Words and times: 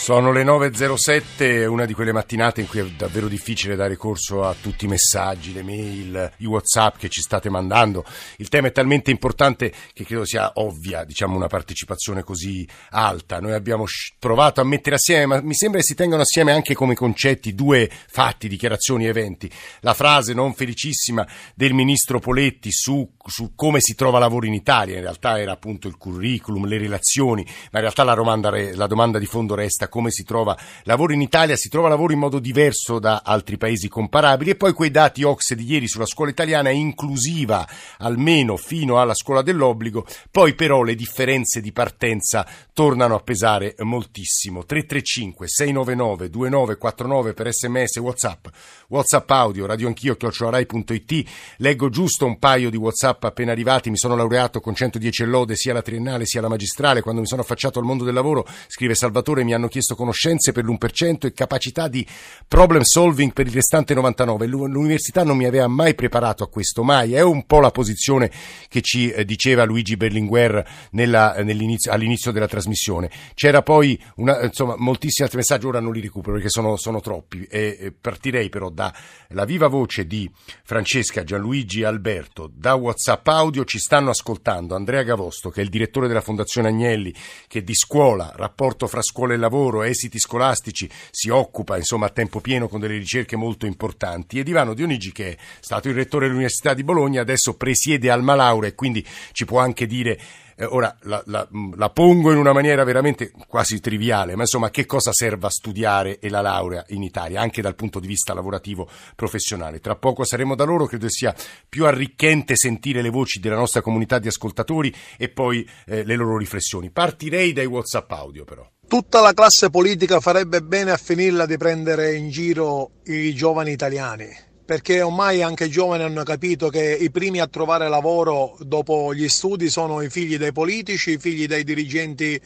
Sono 0.00 0.32
le 0.32 0.44
9.07, 0.44 1.66
una 1.66 1.84
di 1.84 1.92
quelle 1.92 2.10
mattinate 2.10 2.62
in 2.62 2.68
cui 2.68 2.80
è 2.80 2.84
davvero 2.86 3.28
difficile 3.28 3.76
dare 3.76 3.96
corso 3.96 4.44
a 4.44 4.56
tutti 4.58 4.86
i 4.86 4.88
messaggi, 4.88 5.52
le 5.52 5.62
mail, 5.62 6.32
i 6.38 6.46
whatsapp 6.46 6.96
che 6.96 7.10
ci 7.10 7.20
state 7.20 7.50
mandando. 7.50 8.02
Il 8.38 8.48
tema 8.48 8.68
è 8.68 8.72
talmente 8.72 9.10
importante 9.10 9.70
che 9.92 10.04
credo 10.04 10.24
sia 10.24 10.52
ovvia, 10.54 11.04
diciamo, 11.04 11.36
una 11.36 11.48
partecipazione 11.48 12.22
così 12.22 12.66
alta. 12.92 13.40
Noi 13.40 13.52
abbiamo 13.52 13.84
provato 14.18 14.62
a 14.62 14.64
mettere 14.64 14.96
assieme, 14.96 15.26
ma 15.26 15.40
mi 15.42 15.54
sembra 15.54 15.80
che 15.80 15.86
si 15.86 15.94
tengano 15.94 16.22
assieme 16.22 16.50
anche 16.50 16.72
come 16.72 16.94
concetti 16.94 17.54
due 17.54 17.88
fatti, 18.08 18.48
dichiarazioni, 18.48 19.04
eventi. 19.04 19.50
La 19.80 19.92
frase 19.92 20.32
non 20.32 20.54
felicissima 20.54 21.28
del 21.54 21.74
ministro 21.74 22.20
Poletti 22.20 22.72
su, 22.72 23.06
su 23.26 23.52
come 23.54 23.80
si 23.80 23.94
trova 23.94 24.18
lavoro 24.18 24.46
in 24.46 24.54
Italia, 24.54 24.96
in 24.96 25.02
realtà 25.02 25.38
era 25.38 25.52
appunto 25.52 25.88
il 25.88 25.98
curriculum, 25.98 26.64
le 26.64 26.78
relazioni, 26.78 27.44
ma 27.44 27.78
in 27.78 27.80
realtà 27.80 28.02
la 28.02 28.14
domanda, 28.14 28.50
la 28.50 28.86
domanda 28.86 29.18
di 29.18 29.26
fondo 29.26 29.54
resta 29.54 29.88
come 29.90 30.10
si 30.10 30.24
trova 30.24 30.56
lavoro 30.84 31.12
in 31.12 31.20
Italia, 31.20 31.56
si 31.56 31.68
trova 31.68 31.88
lavoro 31.88 32.14
in 32.14 32.18
modo 32.18 32.38
diverso 32.38 32.98
da 32.98 33.20
altri 33.22 33.58
paesi 33.58 33.88
comparabili 33.88 34.50
e 34.50 34.56
poi 34.56 34.72
quei 34.72 34.90
dati 34.90 35.22
Ox 35.22 35.52
di 35.52 35.70
ieri 35.70 35.86
sulla 35.86 36.06
scuola 36.06 36.30
italiana 36.30 36.70
inclusiva 36.70 37.68
almeno 37.98 38.56
fino 38.56 38.98
alla 38.98 39.14
scuola 39.14 39.42
dell'obbligo, 39.42 40.06
poi 40.30 40.54
però 40.54 40.82
le 40.82 40.94
differenze 40.94 41.60
di 41.60 41.72
partenza 41.72 42.46
tornano 42.72 43.14
a 43.14 43.20
pesare 43.20 43.74
moltissimo. 43.80 44.64
335 44.64 45.48
699 45.48 46.30
2949 46.30 47.34
per 47.34 47.52
sms 47.52 47.96
Whatsapp, 47.96 48.46
Whatsapp 48.88 49.30
audio, 49.30 49.66
radio 49.66 49.88
anch'io, 49.88 50.16
chiocciolarai.it. 50.16 51.28
Leggo 51.56 51.88
giusto 51.88 52.24
un 52.24 52.38
paio 52.38 52.70
di 52.70 52.76
Whatsapp 52.76 53.24
appena 53.24 53.52
arrivati, 53.52 53.90
mi 53.90 53.96
sono 53.98 54.16
laureato 54.16 54.60
con 54.60 54.74
110 54.74 55.24
lode 55.24 55.56
sia 55.56 55.72
alla 55.72 55.82
triennale 55.82 56.26
sia 56.26 56.40
alla 56.40 56.48
magistrale, 56.48 57.02
quando 57.02 57.20
mi 57.20 57.26
sono 57.26 57.42
affacciato 57.42 57.78
al 57.78 57.84
mondo 57.84 58.04
del 58.04 58.14
lavoro, 58.14 58.46
scrive 58.68 58.94
Salvatore, 58.94 59.44
mi 59.44 59.52
hanno 59.52 59.68
chiesto 59.68 59.79
chiesto 59.80 59.96
conoscenze 59.96 60.52
per 60.52 60.64
l'1% 60.64 61.26
e 61.26 61.32
capacità 61.32 61.88
di 61.88 62.06
problem 62.46 62.82
solving 62.82 63.32
per 63.32 63.46
il 63.46 63.52
restante 63.52 63.94
99%. 63.94 64.46
L'università 64.46 65.24
non 65.24 65.36
mi 65.36 65.46
aveva 65.46 65.66
mai 65.66 65.94
preparato 65.94 66.44
a 66.44 66.48
questo, 66.48 66.82
mai. 66.82 67.14
È 67.14 67.22
un 67.22 67.46
po' 67.46 67.60
la 67.60 67.70
posizione 67.70 68.30
che 68.68 68.82
ci 68.82 69.10
eh, 69.10 69.24
diceva 69.24 69.64
Luigi 69.64 69.96
Berlinguer 69.96 70.88
nella, 70.92 71.34
all'inizio 71.34 72.30
della 72.30 72.46
trasmissione. 72.46 73.10
C'era 73.34 73.62
poi 73.62 74.00
una, 74.16 74.42
insomma, 74.42 74.74
moltissimi 74.76 75.24
altri 75.24 75.38
messaggi, 75.38 75.66
ora 75.66 75.80
non 75.80 75.92
li 75.92 76.00
recupero 76.00 76.34
perché 76.34 76.50
sono, 76.50 76.76
sono 76.76 77.00
troppi. 77.00 77.46
E 77.50 77.92
partirei 77.98 78.48
però 78.48 78.68
dalla 78.68 79.44
viva 79.46 79.68
voce 79.68 80.06
di 80.06 80.30
Francesca, 80.62 81.24
Gianluigi 81.24 81.80
e 81.80 81.86
Alberto. 81.86 82.50
Da 82.52 82.74
WhatsApp 82.74 83.26
audio 83.28 83.64
ci 83.64 83.78
stanno 83.78 84.10
ascoltando 84.10 84.74
Andrea 84.74 85.02
Gavosto, 85.02 85.48
che 85.48 85.60
è 85.60 85.64
il 85.64 85.70
direttore 85.70 86.06
della 86.06 86.20
Fondazione 86.20 86.68
Agnelli, 86.68 87.14
che 87.46 87.62
di 87.62 87.74
scuola, 87.74 88.32
rapporto 88.34 88.86
fra 88.86 89.00
scuola 89.00 89.32
e 89.34 89.36
lavoro, 89.36 89.69
lavoro, 89.70 89.82
esiti 89.82 90.18
scolastici, 90.18 90.90
si 91.10 91.30
occupa 91.30 91.76
insomma 91.76 92.06
a 92.06 92.10
tempo 92.10 92.40
pieno 92.40 92.68
con 92.68 92.80
delle 92.80 92.98
ricerche 92.98 93.36
molto 93.36 93.66
importanti. 93.66 94.38
E 94.38 94.42
Divano 94.42 94.74
Dionigi 94.74 95.12
che 95.12 95.30
è 95.30 95.36
stato 95.60 95.88
il 95.88 95.94
rettore 95.94 96.26
dell'Università 96.26 96.74
di 96.74 96.84
Bologna, 96.84 97.20
adesso 97.20 97.54
presiede 97.54 98.10
Alma 98.10 98.34
Laura 98.34 98.66
e 98.66 98.74
quindi 98.74 99.06
ci 99.32 99.44
può 99.44 99.60
anche 99.60 99.86
dire 99.86 100.18
eh, 100.60 100.66
ora 100.66 100.94
la, 101.04 101.22
la, 101.24 101.48
la, 101.74 101.88
pongo 101.88 102.30
in 102.32 102.36
una 102.36 102.52
maniera 102.52 102.84
veramente 102.84 103.32
quasi 103.48 103.80
triviale, 103.80 104.36
ma 104.36 104.42
insomma 104.42 104.68
che 104.68 104.84
cosa 104.84 105.10
serve 105.10 105.46
a 105.46 105.50
studiare 105.50 106.18
e 106.18 106.28
la 106.28 106.42
laurea 106.42 106.84
in 106.88 107.02
Italia, 107.02 107.40
anche 107.40 107.62
dal 107.62 107.74
punto 107.74 107.98
di 107.98 108.06
vista 108.06 108.34
lavorativo 108.34 108.86
professionale. 109.16 109.80
Tra 109.80 109.96
poco 109.96 110.22
saremo 110.22 110.54
da 110.54 110.64
loro, 110.64 110.84
credo 110.84 111.08
sia 111.08 111.34
più 111.66 111.86
arricchente 111.86 112.56
sentire 112.56 113.00
le 113.00 113.08
voci 113.08 113.40
della 113.40 113.56
nostra 113.56 113.80
comunità 113.80 114.18
di 114.18 114.28
ascoltatori 114.28 114.94
e 115.16 115.30
poi 115.30 115.66
eh, 115.86 116.04
le 116.04 116.16
loro 116.16 116.36
riflessioni. 116.36 116.90
Partirei 116.90 117.54
dai 117.54 117.64
WhatsApp 117.64 118.10
audio 118.12 118.44
però. 118.44 118.68
Tutta 118.86 119.22
la 119.22 119.32
classe 119.32 119.70
politica 119.70 120.20
farebbe 120.20 120.60
bene 120.60 120.90
a 120.90 120.98
finirla 120.98 121.46
di 121.46 121.56
prendere 121.56 122.14
in 122.16 122.28
giro 122.28 122.90
i 123.04 123.32
giovani 123.34 123.70
italiani, 123.70 124.28
perché 124.70 125.02
ormai 125.02 125.42
anche 125.42 125.64
i 125.64 125.68
giovani 125.68 126.04
hanno 126.04 126.22
capito 126.22 126.68
che 126.68 126.94
i 126.94 127.10
primi 127.10 127.40
a 127.40 127.48
trovare 127.48 127.88
lavoro 127.88 128.56
dopo 128.60 129.12
gli 129.12 129.28
studi 129.28 129.68
sono 129.68 130.00
i 130.00 130.08
figli 130.08 130.38
dei 130.38 130.52
politici, 130.52 131.10
i 131.10 131.18
figli 131.18 131.48
dei 131.48 131.64
dirigenti 131.64 132.40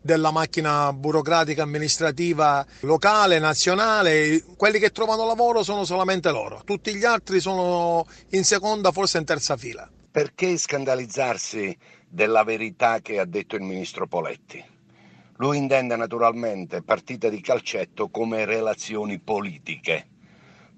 della 0.00 0.32
macchina 0.32 0.92
burocratica 0.92 1.62
amministrativa 1.62 2.66
locale, 2.80 3.38
nazionale, 3.38 4.42
quelli 4.56 4.80
che 4.80 4.90
trovano 4.90 5.24
lavoro 5.24 5.62
sono 5.62 5.84
solamente 5.84 6.32
loro, 6.32 6.62
tutti 6.64 6.92
gli 6.96 7.04
altri 7.04 7.38
sono 7.38 8.04
in 8.30 8.42
seconda, 8.42 8.90
forse 8.90 9.18
in 9.18 9.24
terza 9.24 9.56
fila. 9.56 9.88
Perché 10.10 10.58
scandalizzarsi 10.58 11.78
della 12.08 12.42
verità 12.42 12.98
che 12.98 13.20
ha 13.20 13.24
detto 13.24 13.54
il 13.54 13.62
ministro 13.62 14.08
Poletti? 14.08 14.60
Lui 15.36 15.58
intende 15.58 15.94
naturalmente 15.94 16.82
partite 16.82 17.30
di 17.30 17.40
calcetto 17.40 18.08
come 18.08 18.44
relazioni 18.46 19.20
politiche. 19.20 20.17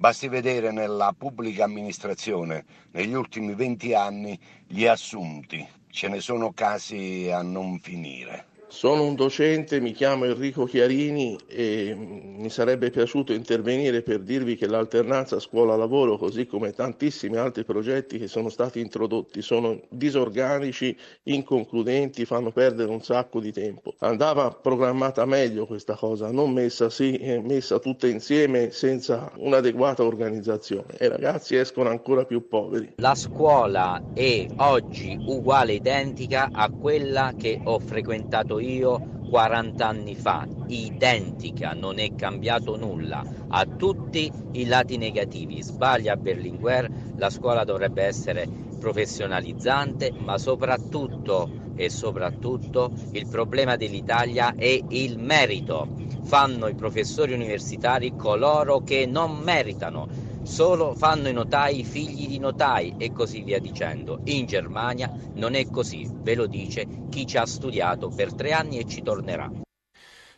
Basti 0.00 0.28
vedere 0.28 0.72
nella 0.72 1.12
pubblica 1.12 1.64
amministrazione 1.64 2.64
negli 2.92 3.12
ultimi 3.12 3.52
20 3.54 3.92
anni 3.92 4.40
gli 4.66 4.86
assunti, 4.86 5.68
ce 5.90 6.08
ne 6.08 6.20
sono 6.20 6.52
casi 6.54 7.28
a 7.30 7.42
non 7.42 7.78
finire. 7.80 8.49
Sono 8.70 9.02
un 9.02 9.16
docente, 9.16 9.80
mi 9.80 9.90
chiamo 9.90 10.26
Enrico 10.26 10.64
Chiarini 10.64 11.36
e 11.48 11.92
mi 11.92 12.48
sarebbe 12.50 12.90
piaciuto 12.90 13.32
intervenire 13.32 14.00
per 14.02 14.20
dirvi 14.20 14.54
che 14.54 14.68
l'alternanza 14.68 15.40
scuola-lavoro, 15.40 16.16
così 16.16 16.46
come 16.46 16.72
tantissimi 16.72 17.36
altri 17.36 17.64
progetti 17.64 18.16
che 18.16 18.28
sono 18.28 18.48
stati 18.48 18.78
introdotti, 18.78 19.42
sono 19.42 19.80
disorganici, 19.88 20.96
inconcludenti, 21.24 22.24
fanno 22.24 22.52
perdere 22.52 22.90
un 22.90 23.02
sacco 23.02 23.40
di 23.40 23.50
tempo. 23.50 23.96
Andava 23.98 24.50
programmata 24.50 25.24
meglio 25.24 25.66
questa 25.66 25.96
cosa, 25.96 26.30
non 26.30 26.52
messa, 26.52 26.90
sì, 26.90 27.16
eh, 27.16 27.40
messa 27.40 27.80
tutta 27.80 28.06
insieme 28.06 28.70
senza 28.70 29.32
un'adeguata 29.38 30.04
organizzazione 30.04 30.96
e 30.96 31.06
i 31.06 31.08
ragazzi 31.08 31.56
escono 31.56 31.88
ancora 31.88 32.24
più 32.24 32.46
poveri. 32.46 32.94
La 32.98 33.16
scuola 33.16 34.00
è 34.12 34.46
oggi 34.58 35.18
uguale 35.26 35.72
identica 35.72 36.50
a 36.52 36.70
quella 36.70 37.34
che 37.36 37.60
ho 37.64 37.80
frequentato 37.80 38.58
io 38.60 39.18
40 39.28 39.86
anni 39.86 40.14
fa, 40.14 40.46
identica, 40.66 41.72
non 41.72 41.98
è 41.98 42.14
cambiato 42.14 42.76
nulla, 42.76 43.22
ha 43.48 43.64
tutti 43.64 44.30
i 44.52 44.66
lati 44.66 44.96
negativi. 44.96 45.62
Sbaglia 45.62 46.16
Berlinguer, 46.16 46.88
la 47.16 47.30
scuola 47.30 47.64
dovrebbe 47.64 48.02
essere 48.04 48.48
professionalizzante, 48.78 50.12
ma 50.12 50.38
soprattutto 50.38 51.48
e 51.76 51.88
soprattutto 51.88 52.92
il 53.12 53.26
problema 53.26 53.76
dell'Italia 53.76 54.54
è 54.54 54.78
il 54.88 55.18
merito. 55.18 55.88
Fanno 56.24 56.68
i 56.68 56.74
professori 56.74 57.32
universitari 57.32 58.14
coloro 58.16 58.80
che 58.80 59.06
non 59.06 59.38
meritano 59.38 60.29
solo 60.50 60.96
fanno 60.96 61.28
i 61.28 61.32
notai 61.32 61.84
figli 61.84 62.26
di 62.26 62.40
notai 62.40 62.94
e 62.98 63.12
così 63.12 63.42
via 63.42 63.60
dicendo. 63.60 64.20
In 64.24 64.46
Germania 64.46 65.08
non 65.34 65.54
è 65.54 65.64
così, 65.70 66.10
ve 66.12 66.34
lo 66.34 66.46
dice 66.46 67.06
chi 67.08 67.24
ci 67.24 67.38
ha 67.38 67.46
studiato 67.46 68.08
per 68.08 68.34
tre 68.34 68.52
anni 68.52 68.78
e 68.78 68.84
ci 68.84 69.00
tornerà 69.00 69.48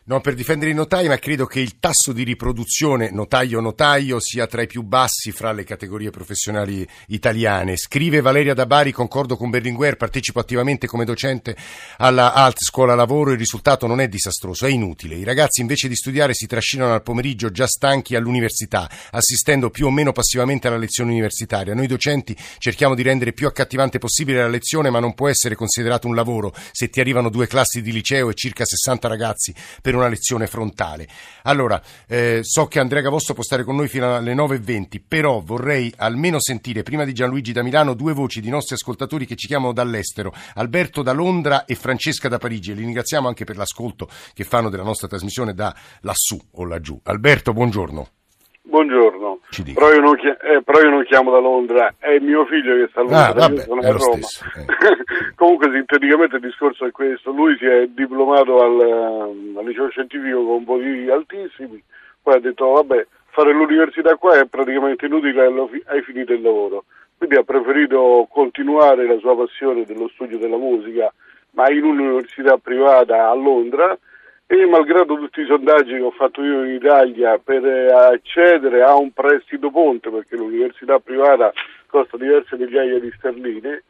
non 0.05 0.19
per 0.19 0.33
difendere 0.33 0.71
i 0.71 0.73
notai, 0.73 1.07
ma 1.07 1.17
credo 1.17 1.45
che 1.45 1.61
il 1.61 1.79
tasso 1.79 2.11
di 2.11 2.23
riproduzione 2.23 3.09
notaio-notaio 3.09 4.19
sia 4.19 4.47
tra 4.47 4.61
i 4.61 4.67
più 4.67 4.81
bassi 4.81 5.31
fra 5.31 5.53
le 5.53 5.63
categorie 5.63 6.09
professionali 6.09 6.85
italiane. 7.07 7.77
Scrive 7.77 8.19
Valeria 8.19 8.53
Dabari, 8.53 8.91
concordo 8.91 9.37
con 9.37 9.49
Berlinguer, 9.49 9.95
partecipo 9.95 10.39
attivamente 10.39 10.87
come 10.87 11.05
docente 11.05 11.55
alla 11.97 12.33
Alt 12.33 12.57
Scuola 12.59 12.95
Lavoro, 12.95 13.31
il 13.31 13.37
risultato 13.37 13.87
non 13.87 14.01
è 14.01 14.09
disastroso, 14.09 14.65
è 14.65 14.69
inutile. 14.69 15.15
I 15.15 15.23
ragazzi 15.23 15.61
invece 15.61 15.87
di 15.87 15.95
studiare 15.95 16.33
si 16.33 16.47
trascinano 16.47 16.93
al 16.93 17.01
pomeriggio 17.01 17.49
già 17.49 17.67
stanchi 17.67 18.15
all'università, 18.15 18.89
assistendo 19.11 19.69
più 19.69 19.85
o 19.85 19.91
meno 19.91 20.11
passivamente 20.11 20.67
alla 20.67 20.75
lezione 20.75 21.11
universitaria. 21.11 21.73
Noi 21.73 21.87
docenti 21.87 22.35
cerchiamo 22.57 22.93
di 22.93 23.03
rendere 23.03 23.31
più 23.31 23.47
accattivante 23.47 23.99
possibile 23.99 24.41
la 24.41 24.49
lezione, 24.49 24.89
ma 24.89 24.99
non 24.99 25.13
può 25.13 25.29
essere 25.29 25.55
considerato 25.55 26.07
un 26.07 26.15
lavoro 26.15 26.53
se 26.73 26.89
ti 26.89 26.99
arrivano 26.99 27.29
due 27.29 27.47
classi 27.47 27.81
di 27.81 27.93
liceo 27.93 28.29
e 28.29 28.33
circa 28.33 28.65
60 28.65 29.07
ragazzi 29.07 29.53
per 29.81 29.91
per 29.93 29.97
una 29.97 30.07
lezione 30.07 30.47
frontale. 30.47 31.07
Allora, 31.43 31.81
eh, 32.07 32.39
so 32.41 32.65
che 32.65 32.79
Andrea 32.79 33.01
Gavosto 33.01 33.33
può 33.33 33.43
stare 33.43 33.63
con 33.63 33.75
noi 33.75 33.87
fino 33.87 34.15
alle 34.15 34.33
9.20, 34.33 35.01
però 35.07 35.39
vorrei 35.39 35.93
almeno 35.97 36.39
sentire, 36.39 36.81
prima 36.81 37.05
di 37.05 37.13
Gianluigi 37.13 37.51
da 37.51 37.61
Milano, 37.61 37.93
due 37.93 38.13
voci 38.13 38.41
di 38.41 38.49
nostri 38.49 38.73
ascoltatori 38.73 39.27
che 39.27 39.35
ci 39.35 39.47
chiamano 39.47 39.71
dall'estero, 39.71 40.33
Alberto 40.55 41.03
da 41.03 41.11
Londra 41.11 41.65
e 41.65 41.75
Francesca 41.75 42.27
da 42.27 42.39
Parigi, 42.39 42.71
e 42.71 42.73
li 42.73 42.83
ringraziamo 42.83 43.27
anche 43.27 43.45
per 43.45 43.57
l'ascolto 43.57 44.09
che 44.33 44.43
fanno 44.43 44.69
della 44.69 44.83
nostra 44.83 45.07
trasmissione 45.07 45.53
da 45.53 45.75
lassù 46.01 46.39
o 46.53 46.65
laggiù. 46.65 46.99
Alberto, 47.03 47.53
buongiorno. 47.53 48.22
Buongiorno, 48.65 49.39
però 49.73 49.91
io, 49.91 49.99
non, 49.99 50.17
eh, 50.17 50.61
però 50.63 50.79
io, 50.79 50.89
non 50.89 51.03
chiamo 51.03 51.31
da 51.31 51.39
Londra, 51.39 51.95
è 51.99 52.17
mio 52.19 52.45
figlio 52.45 52.77
che 52.77 52.87
sta 52.91 53.01
a 53.01 53.03
Londra, 53.03 53.27
ah, 53.27 53.33
vabbè, 53.33 53.59
sono 53.59 53.81
a 53.81 53.91
Roma. 53.91 54.21
Stesso, 54.21 54.45
eh. 54.55 55.33
Comunque 55.35 55.69
sinteticamente 55.73 56.37
il 56.37 56.41
discorso 56.41 56.85
è 56.85 56.91
questo, 56.91 57.31
lui 57.31 57.57
si 57.57 57.65
è 57.65 57.87
diplomato 57.87 58.63
al, 58.63 58.79
ehm, 58.79 59.57
al, 59.57 59.65
liceo 59.65 59.89
scientifico 59.89 60.45
con 60.45 60.63
voti 60.63 61.09
altissimi, 61.09 61.83
poi 62.21 62.35
ha 62.35 62.39
detto 62.39 62.71
vabbè 62.71 63.05
fare 63.31 63.51
l'università 63.51 64.15
qua 64.15 64.39
è 64.39 64.45
praticamente 64.45 65.07
inutile, 65.07 65.43
hai 65.87 66.01
finito 66.03 66.31
il 66.31 66.41
lavoro, 66.41 66.85
quindi 67.17 67.35
ha 67.35 67.43
preferito 67.43 68.27
continuare 68.31 69.05
la 69.05 69.17
sua 69.17 69.35
passione 69.35 69.83
dello 69.83 70.07
studio 70.13 70.37
della 70.37 70.57
musica 70.57 71.13
ma 71.51 71.69
in 71.69 71.83
un'università 71.83 72.57
privata 72.57 73.29
a 73.29 73.35
Londra 73.35 73.97
e 74.45 74.65
malgrado 74.65 75.15
tutti 75.15 75.41
i 75.41 75.45
sondaggi 75.45 75.91
che 75.93 76.01
ho 76.01 76.11
fatto 76.11 76.43
io 76.43 76.63
in 76.63 76.75
Italia 76.75 77.37
per 77.37 77.65
eh, 77.65 77.91
accedere 77.91 78.83
a 78.83 78.95
un 78.95 79.11
prestito 79.11 79.71
ponte, 79.71 80.09
perché 80.09 80.35
l'università 80.35 80.99
privata 80.99 81.51
costa 81.87 82.17
diverse 82.17 82.57
migliaia 82.57 82.99
di 82.99 83.11
sterline, 83.17 83.83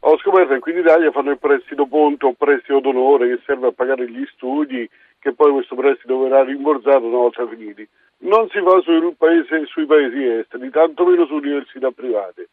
ho 0.00 0.18
scoperto 0.18 0.52
che 0.52 0.58
qui 0.58 0.72
in 0.72 0.78
Italia 0.78 1.10
fanno 1.12 1.30
il 1.30 1.38
prestito 1.38 1.86
ponte 1.86 2.26
o 2.26 2.34
prestito 2.34 2.80
d'onore 2.80 3.28
che 3.28 3.42
serve 3.46 3.68
a 3.68 3.72
pagare 3.72 4.08
gli 4.08 4.24
studi, 4.34 4.88
che 5.18 5.32
poi 5.32 5.52
questo 5.52 5.74
prestito 5.74 6.18
verrà 6.18 6.42
rimborsato 6.44 7.06
una 7.06 7.16
volta 7.16 7.46
finiti. 7.48 7.88
Non 8.18 8.48
si 8.50 8.60
fa 8.60 8.80
sui 8.80 9.14
paesi, 9.16 9.64
sui 9.66 9.86
paesi 9.86 10.22
esteri, 10.26 10.68
tantomeno 10.68 11.24
su 11.24 11.34
università 11.34 11.90
private. 11.90 12.48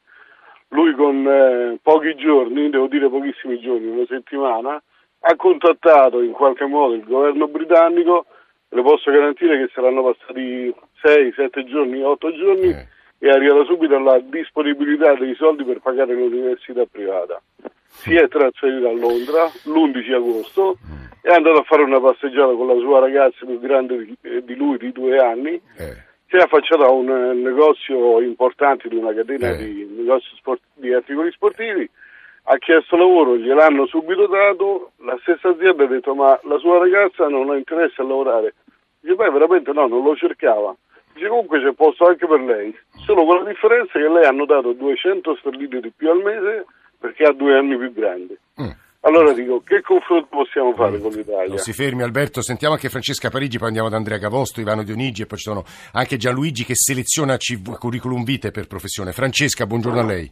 Lui 0.69 0.93
con 0.93 1.27
eh, 1.27 1.77
pochi 1.81 2.15
giorni, 2.15 2.69
devo 2.69 2.87
dire 2.87 3.09
pochissimi 3.09 3.59
giorni, 3.59 3.87
una 3.87 4.05
settimana, 4.07 4.81
ha 5.23 5.35
contattato 5.35 6.21
in 6.21 6.31
qualche 6.31 6.65
modo 6.65 6.93
il 6.95 7.03
governo 7.03 7.47
britannico, 7.47 8.25
le 8.69 8.81
posso 8.81 9.11
garantire 9.11 9.57
che 9.57 9.71
saranno 9.73 10.03
passati 10.03 10.73
6, 11.01 11.33
7 11.35 11.65
giorni, 11.65 12.01
8 12.01 12.35
giorni 12.35 12.69
eh. 12.69 12.87
e 13.19 13.29
arriva 13.29 13.63
subito 13.65 13.99
la 13.99 14.19
disponibilità 14.19 15.13
dei 15.15 15.35
soldi 15.35 15.63
per 15.63 15.79
pagare 15.79 16.13
l'università 16.13 16.85
privata. 16.85 17.41
Si 17.87 18.15
è 18.15 18.27
trasferito 18.29 18.87
a 18.87 18.93
Londra 18.93 19.51
l'11 19.65 20.13
agosto 20.13 20.77
è 21.21 21.29
andato 21.29 21.59
a 21.59 21.63
fare 21.63 21.83
una 21.83 21.99
passeggiata 21.99 22.53
con 22.53 22.67
la 22.67 22.79
sua 22.79 22.99
ragazza 22.99 23.45
più 23.45 23.59
grande 23.59 24.05
di, 24.05 24.17
eh, 24.21 24.43
lui 24.55 24.77
di 24.77 24.91
due 24.91 25.19
anni. 25.19 25.53
Eh. 25.77 26.09
Si 26.27 26.37
è 26.37 26.39
affacciato 26.39 26.83
a 26.83 26.89
un 26.89 27.09
eh, 27.09 27.33
negozio 27.33 28.19
importante 28.21 28.89
di 28.89 28.95
una 28.95 29.13
catena 29.13 29.49
eh. 29.51 29.57
di 29.57 29.87
negozi 29.97 30.29
sport, 30.37 30.61
di 30.73 30.91
articoli 30.91 31.31
sportivi 31.31 31.87
ha 32.43 32.57
chiesto 32.57 32.97
lavoro, 32.97 33.37
gliel'hanno 33.37 33.85
subito 33.85 34.27
dato, 34.27 34.91
la 35.05 35.17
stessa 35.21 35.49
azienda 35.49 35.83
ha 35.83 35.87
detto 35.87 36.15
ma 36.15 36.39
la 36.43 36.57
sua 36.57 36.79
ragazza 36.79 37.27
non 37.27 37.49
ha 37.49 37.55
interesse 37.55 38.01
a 38.01 38.05
lavorare. 38.05 38.55
Dice 38.99 39.15
beh 39.15 39.29
veramente 39.29 39.71
no, 39.71 39.87
non 39.87 40.03
lo 40.03 40.15
cercava. 40.15 40.75
Dice 41.13 41.27
comunque 41.27 41.61
c'è 41.61 41.73
posto 41.73 42.05
anche 42.05 42.25
per 42.27 42.39
lei, 42.41 42.75
solo 43.05 43.25
con 43.25 43.43
la 43.43 43.49
differenza 43.49 43.93
che 43.93 44.07
lei 44.07 44.25
hanno 44.25 44.45
dato 44.45 44.73
200 44.73 45.35
sterline 45.35 45.81
di 45.81 45.91
più 45.95 46.09
al 46.09 46.21
mese 46.21 46.65
perché 46.97 47.23
ha 47.23 47.33
due 47.33 47.57
anni 47.57 47.77
più 47.77 47.91
grandi. 47.93 48.37
Mm. 48.61 48.69
Allora 49.03 49.33
dico, 49.33 49.61
che 49.61 49.81
confronto 49.81 50.27
possiamo 50.29 50.75
fare 50.75 50.99
con 50.99 51.11
l'Italia? 51.11 51.47
Non 51.47 51.57
si 51.57 51.73
fermi 51.73 52.03
Alberto, 52.03 52.43
sentiamo 52.43 52.75
anche 52.75 52.87
Francesca 52.87 53.31
Parigi, 53.31 53.57
poi 53.57 53.67
andiamo 53.67 53.87
ad 53.87 53.95
Andrea 53.95 54.19
Gavosto, 54.19 54.61
Ivano 54.61 54.83
Dionigi 54.83 55.23
e 55.23 55.25
poi 55.25 55.39
ci 55.39 55.45
sono 55.45 55.63
anche 55.93 56.17
Gianluigi 56.17 56.63
che 56.63 56.75
seleziona 56.75 57.35
CV, 57.37 57.77
curriculum 57.79 58.23
vitae 58.23 58.51
per 58.51 58.67
professione. 58.67 59.11
Francesca, 59.11 59.65
buongiorno 59.65 59.99
a 59.99 60.05
lei. 60.05 60.31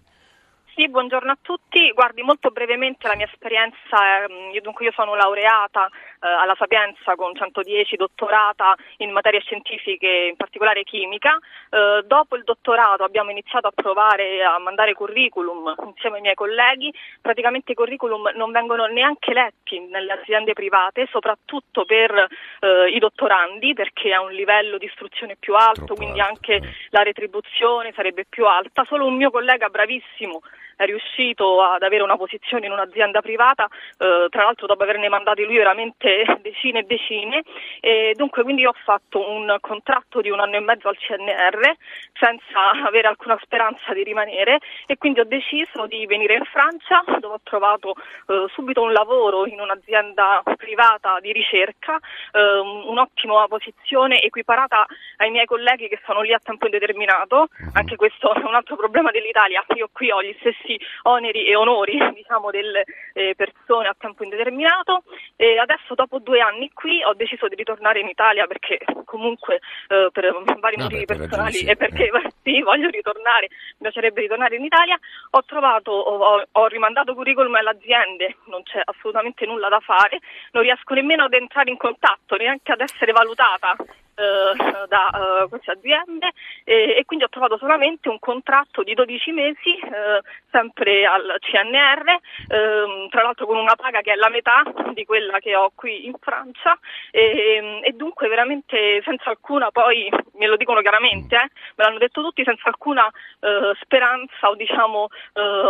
Sì, 0.79 0.87
buongiorno 0.87 1.29
a 1.29 1.37
tutti. 1.41 1.91
Guardi, 1.91 2.21
molto 2.21 2.51
brevemente 2.51 3.05
la 3.09 3.17
mia 3.17 3.25
esperienza, 3.25 4.23
ehm, 4.23 4.53
io, 4.53 4.61
dunque 4.61 4.85
io 4.85 4.93
sono 4.93 5.13
laureata 5.13 5.87
eh, 5.87 6.25
alla 6.25 6.55
Sapienza 6.57 7.15
con 7.15 7.35
110, 7.35 7.97
dottorata 7.97 8.77
in 8.99 9.11
materie 9.11 9.41
scientifiche, 9.41 10.27
in 10.29 10.37
particolare 10.37 10.85
chimica. 10.85 11.37
Eh, 11.69 12.03
dopo 12.05 12.37
il 12.37 12.45
dottorato 12.45 13.03
abbiamo 13.03 13.29
iniziato 13.29 13.67
a 13.67 13.73
provare 13.75 14.41
a 14.41 14.57
mandare 14.57 14.93
curriculum 14.93 15.75
insieme 15.85 16.15
ai 16.15 16.21
miei 16.21 16.35
colleghi. 16.35 16.93
Praticamente 17.19 17.73
i 17.73 17.75
curriculum 17.75 18.31
non 18.35 18.53
vengono 18.53 18.85
neanche 18.85 19.33
letti 19.33 19.81
nelle 19.81 20.13
aziende 20.13 20.53
private, 20.53 21.09
soprattutto 21.11 21.83
per 21.83 22.25
eh, 22.61 22.87
i 22.87 22.99
dottorandi, 22.99 23.73
perché 23.73 24.13
ha 24.13 24.21
un 24.21 24.31
livello 24.31 24.77
di 24.77 24.85
istruzione 24.85 25.35
più 25.35 25.55
alto, 25.55 25.83
Troppo 25.83 25.95
quindi 25.95 26.21
alto, 26.21 26.35
anche 26.35 26.61
la 26.91 27.03
retribuzione 27.03 27.91
sarebbe 27.93 28.23
più 28.23 28.45
alta. 28.45 28.85
Solo 28.85 29.05
un 29.05 29.17
mio 29.17 29.29
collega 29.29 29.67
bravissimo 29.67 30.39
è 30.79 30.85
riuscito 30.85 31.61
ad 31.61 31.83
avere 31.83 32.03
una 32.03 32.15
posizione 32.15 32.65
in 32.65 32.71
un'azienda 32.71 33.19
privata, 33.19 33.67
eh, 33.97 34.27
tra 34.29 34.43
l'altro 34.43 34.65
dopo 34.65 34.83
averne 34.83 35.09
mandati 35.09 35.43
lui 35.43 35.57
veramente 35.57 36.23
decine 36.41 36.79
e 36.79 36.83
decine, 36.83 37.43
e 37.81 38.13
dunque 38.15 38.43
quindi 38.43 38.65
ho 38.65 38.73
fatto 38.85 39.29
un 39.29 39.57
contratto 39.59 40.21
di 40.21 40.29
un 40.29 40.39
anno 40.39 40.55
e 40.55 40.61
mezzo 40.61 40.87
al 40.87 40.97
CNR 40.97 41.75
senza 42.13 42.71
avere 42.87 43.09
alcuna 43.09 43.37
speranza 43.41 43.91
di 43.91 44.03
rimanere 44.03 44.59
e 44.85 44.97
quindi 44.97 45.19
ho 45.19 45.25
deciso 45.25 45.85
di 45.85 46.05
venire 46.05 46.35
in 46.35 46.45
Francia 46.45 47.03
dove 47.19 47.35
ho 47.35 47.41
trovato 47.43 47.95
eh, 48.27 48.45
subito 48.53 48.81
un 48.81 48.93
lavoro 48.93 49.45
in 49.47 49.59
un'azienda 49.59 50.43
privata 50.55 51.19
di 51.19 51.33
ricerca, 51.33 51.99
eh, 52.31 52.57
un'ottima 52.59 53.47
posizione 53.49 54.21
equiparata 54.21 54.85
ai 55.17 55.29
miei 55.29 55.45
colleghi 55.45 55.89
che 55.89 55.99
sono 56.05 56.21
lì 56.21 56.31
a 56.31 56.39
tempo 56.41 56.67
indeterminato, 56.67 57.49
mhm. 57.51 57.71
anche 57.73 57.97
questo 57.97 58.33
è 58.33 58.43
un 58.45 58.55
altro 58.55 58.77
problema 58.77 59.11
dell'Italia, 59.11 59.61
io 59.75 59.89
qui 59.91 60.09
ho 60.09 60.23
gli 60.23 60.35
stessi 60.39 60.68
tutti 60.69 60.79
oneri 61.03 61.45
e 61.45 61.55
onori 61.55 61.97
diciamo, 62.13 62.51
delle 62.51 62.83
eh, 63.13 63.33
persone 63.35 63.87
a 63.87 63.95
tempo 63.97 64.23
indeterminato. 64.23 65.03
E 65.35 65.57
adesso 65.57 65.95
dopo 65.95 66.19
due 66.19 66.41
anni 66.41 66.69
qui 66.73 67.03
ho 67.03 67.13
deciso 67.13 67.47
di 67.47 67.55
ritornare 67.55 67.99
in 67.99 68.07
Italia 68.07 68.45
perché 68.45 68.79
comunque 69.05 69.61
eh, 69.87 70.09
per 70.11 70.31
vari 70.59 70.77
no, 70.77 70.83
motivi 70.83 71.05
beh, 71.05 71.15
personali 71.15 71.61
e 71.61 71.75
perché 71.75 72.05
eh. 72.05 72.31
sì, 72.43 72.61
voglio 72.61 72.89
ritornare, 72.89 73.47
mi 73.49 73.89
piacerebbe 73.89 74.21
ritornare 74.21 74.55
in 74.55 74.63
Italia, 74.63 74.97
ho 75.31 75.43
trovato, 75.45 75.91
ho, 75.91 76.43
ho 76.51 76.67
rimandato 76.67 77.15
curriculum 77.15 77.55
alle 77.55 77.69
aziende, 77.71 78.37
non 78.45 78.61
c'è 78.63 78.81
assolutamente 78.83 79.45
nulla 79.45 79.69
da 79.69 79.79
fare, 79.79 80.19
non 80.51 80.63
riesco 80.63 80.93
nemmeno 80.93 81.23
ad 81.23 81.33
entrare 81.33 81.69
in 81.71 81.77
contatto, 81.77 82.35
neanche 82.35 82.71
ad 82.71 82.81
essere 82.81 83.11
valutata 83.11 83.75
eh, 84.19 84.87
da 84.87 85.09
uh, 85.13 85.47
queste 85.47 85.71
aziende. 85.71 86.31
E, 86.65 86.97
e, 86.99 87.05
quindi 87.05 87.23
ho 87.23 87.29
trovato 87.29 87.57
solamente 87.57 88.09
un 88.09 88.19
contratto 88.19 88.83
di 88.83 88.93
12 88.93 89.31
mesi 89.31 89.79
eh, 89.79 90.21
sempre 90.59 91.05
al 91.05 91.37
CNR, 91.39 92.09
eh, 92.47 93.07
tra 93.09 93.23
l'altro 93.23 93.45
con 93.45 93.57
una 93.57 93.75
paga 93.75 94.01
che 94.01 94.13
è 94.13 94.15
la 94.15 94.29
metà 94.29 94.63
di 94.93 95.05
quella 95.05 95.39
che 95.39 95.55
ho 95.55 95.71
qui 95.73 96.05
in 96.05 96.13
Francia. 96.19 96.77
E, 97.11 97.81
e 97.83 97.91
dunque 97.93 98.27
veramente 98.27 99.01
senza 99.03 99.29
alcuna, 99.29 99.71
poi 99.71 100.09
me 100.33 100.47
lo 100.47 100.57
dicono 100.57 100.81
chiaramente, 100.81 101.35
eh, 101.35 101.49
me 101.75 101.83
l'hanno 101.83 101.97
detto 101.97 102.21
tutti, 102.21 102.43
senza 102.43 102.67
alcuna 102.67 103.07
eh, 103.39 103.73
speranza 103.81 104.49
o 104.49 104.55
diciamo 104.55 105.07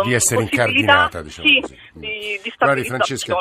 di 0.04 0.14
essere 0.14 0.42
incardinata 0.42 1.22
diciamo 1.22 1.46
sì, 1.46 1.60
di, 1.92 2.40
di 2.42 2.52
Guardi 2.58 2.84
Francesca, 2.84 3.36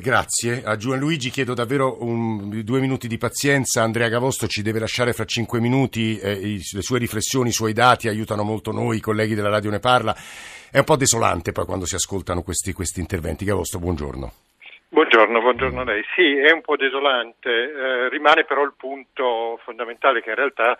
grazie. 0.00 0.62
A 0.64 0.76
Gianluigi 0.76 1.30
chiedo 1.30 1.54
davvero 1.54 2.02
un, 2.02 2.62
due 2.62 2.80
minuti 2.80 3.08
di 3.08 3.18
pazienza, 3.18 3.82
Andrea 3.82 4.08
Gavosto 4.08 4.46
ci 4.46 4.62
deve 4.62 4.80
lasciare 4.80 5.12
fra 5.12 5.24
cinque 5.24 5.60
minuti, 5.60 6.18
eh, 6.18 6.58
le 6.72 6.82
sue 6.82 6.98
riflessioni, 6.98 7.48
i 7.48 7.52
suoi 7.52 7.72
dati 7.72 8.08
aiutano 8.08 8.42
molto 8.42 8.72
noi, 8.72 8.96
i 8.96 9.00
colleghi 9.00 9.34
della 9.34 9.50
radio 9.50 9.70
ne 9.70 9.78
parla. 9.78 10.14
È 10.72 10.78
un 10.78 10.84
po' 10.84 10.96
desolante 10.96 11.52
poi 11.52 11.66
quando 11.66 11.84
si 11.84 11.96
ascoltano 11.96 12.40
questi, 12.40 12.72
questi 12.72 13.00
interventi. 13.00 13.44
Gavosto, 13.44 13.78
buongiorno. 13.78 14.32
Buongiorno, 14.88 15.38
buongiorno 15.40 15.82
a 15.82 15.84
lei. 15.84 16.02
Sì, 16.16 16.34
è 16.38 16.50
un 16.50 16.62
po' 16.62 16.76
desolante, 16.76 17.50
eh, 17.50 18.08
rimane 18.08 18.44
però 18.44 18.64
il 18.64 18.72
punto 18.74 19.60
fondamentale 19.64 20.22
che 20.22 20.30
in 20.30 20.36
realtà 20.36 20.78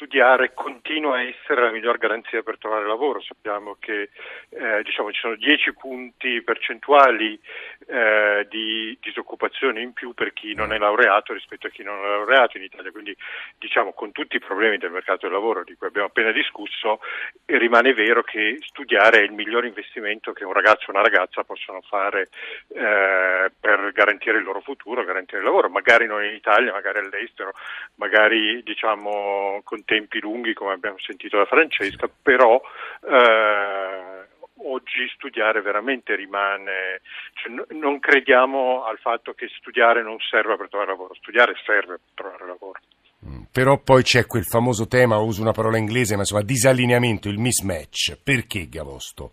studiare 0.00 0.54
continua 0.54 1.16
a 1.16 1.22
essere 1.22 1.60
la 1.60 1.70
miglior 1.70 1.98
garanzia 1.98 2.42
per 2.42 2.56
trovare 2.56 2.86
lavoro. 2.86 3.20
Sappiamo 3.20 3.76
che 3.78 4.08
eh, 4.48 4.82
diciamo, 4.82 5.12
ci 5.12 5.20
sono 5.20 5.34
10 5.34 5.74
punti 5.74 6.40
percentuali 6.40 7.38
eh, 7.86 8.46
di 8.48 8.96
disoccupazione 9.02 9.82
in 9.82 9.92
più 9.92 10.14
per 10.14 10.32
chi 10.32 10.54
non 10.54 10.72
è 10.72 10.78
laureato 10.78 11.34
rispetto 11.34 11.66
a 11.66 11.70
chi 11.70 11.82
non 11.82 11.98
è 11.98 12.08
laureato 12.08 12.56
in 12.56 12.62
Italia. 12.62 12.90
Quindi 12.90 13.14
diciamo, 13.58 13.92
con 13.92 14.10
tutti 14.12 14.36
i 14.36 14.40
problemi 14.40 14.78
del 14.78 14.90
mercato 14.90 15.26
del 15.26 15.34
lavoro 15.34 15.64
di 15.64 15.74
cui 15.74 15.88
abbiamo 15.88 16.06
appena 16.06 16.32
discusso, 16.32 17.00
rimane 17.44 17.92
vero 17.92 18.22
che 18.22 18.56
studiare 18.62 19.18
è 19.20 19.24
il 19.24 19.32
miglior 19.32 19.66
investimento 19.66 20.32
che 20.32 20.44
un 20.44 20.54
ragazzo 20.54 20.86
o 20.88 20.92
una 20.92 21.02
ragazza 21.02 21.44
possono 21.44 21.82
fare 21.82 22.30
eh, 22.68 23.50
per 23.60 23.92
garantire 23.92 24.38
il 24.38 24.44
loro 24.44 24.62
futuro, 24.62 25.04
garantire 25.04 25.40
il 25.40 25.44
lavoro, 25.44 25.68
magari 25.68 26.06
non 26.06 26.24
in 26.24 26.32
Italia, 26.32 26.72
magari 26.72 27.00
all'estero, 27.00 27.52
magari 27.96 28.62
diciamo 28.62 29.60
con 29.62 29.84
tempi 29.90 30.20
lunghi 30.20 30.54
come 30.54 30.72
abbiamo 30.72 30.98
sentito 31.00 31.36
da 31.36 31.46
Francesca, 31.46 32.08
però 32.22 32.62
eh, 33.02 34.28
oggi 34.62 35.08
studiare 35.16 35.60
veramente 35.62 36.14
rimane, 36.14 37.00
cioè, 37.34 37.52
n- 37.52 37.78
non 37.78 37.98
crediamo 37.98 38.84
al 38.84 38.98
fatto 38.98 39.32
che 39.32 39.48
studiare 39.58 40.04
non 40.04 40.18
serva 40.20 40.56
per 40.56 40.68
trovare 40.68 40.92
lavoro, 40.92 41.14
studiare 41.14 41.54
serve 41.64 41.98
per 41.98 42.14
trovare 42.14 42.46
lavoro. 42.46 42.78
Mm, 43.26 43.42
però 43.52 43.82
poi 43.82 44.04
c'è 44.04 44.26
quel 44.26 44.44
famoso 44.44 44.86
tema, 44.86 45.18
uso 45.18 45.42
una 45.42 45.50
parola 45.50 45.76
inglese, 45.76 46.14
ma 46.14 46.20
insomma 46.20 46.42
disallineamento, 46.42 47.28
il 47.28 47.38
mismatch. 47.38 48.22
Perché 48.22 48.68
Gavosto? 48.68 49.32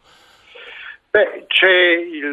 Beh, 1.11 1.45
c'è 1.47 1.69
il, 1.69 2.23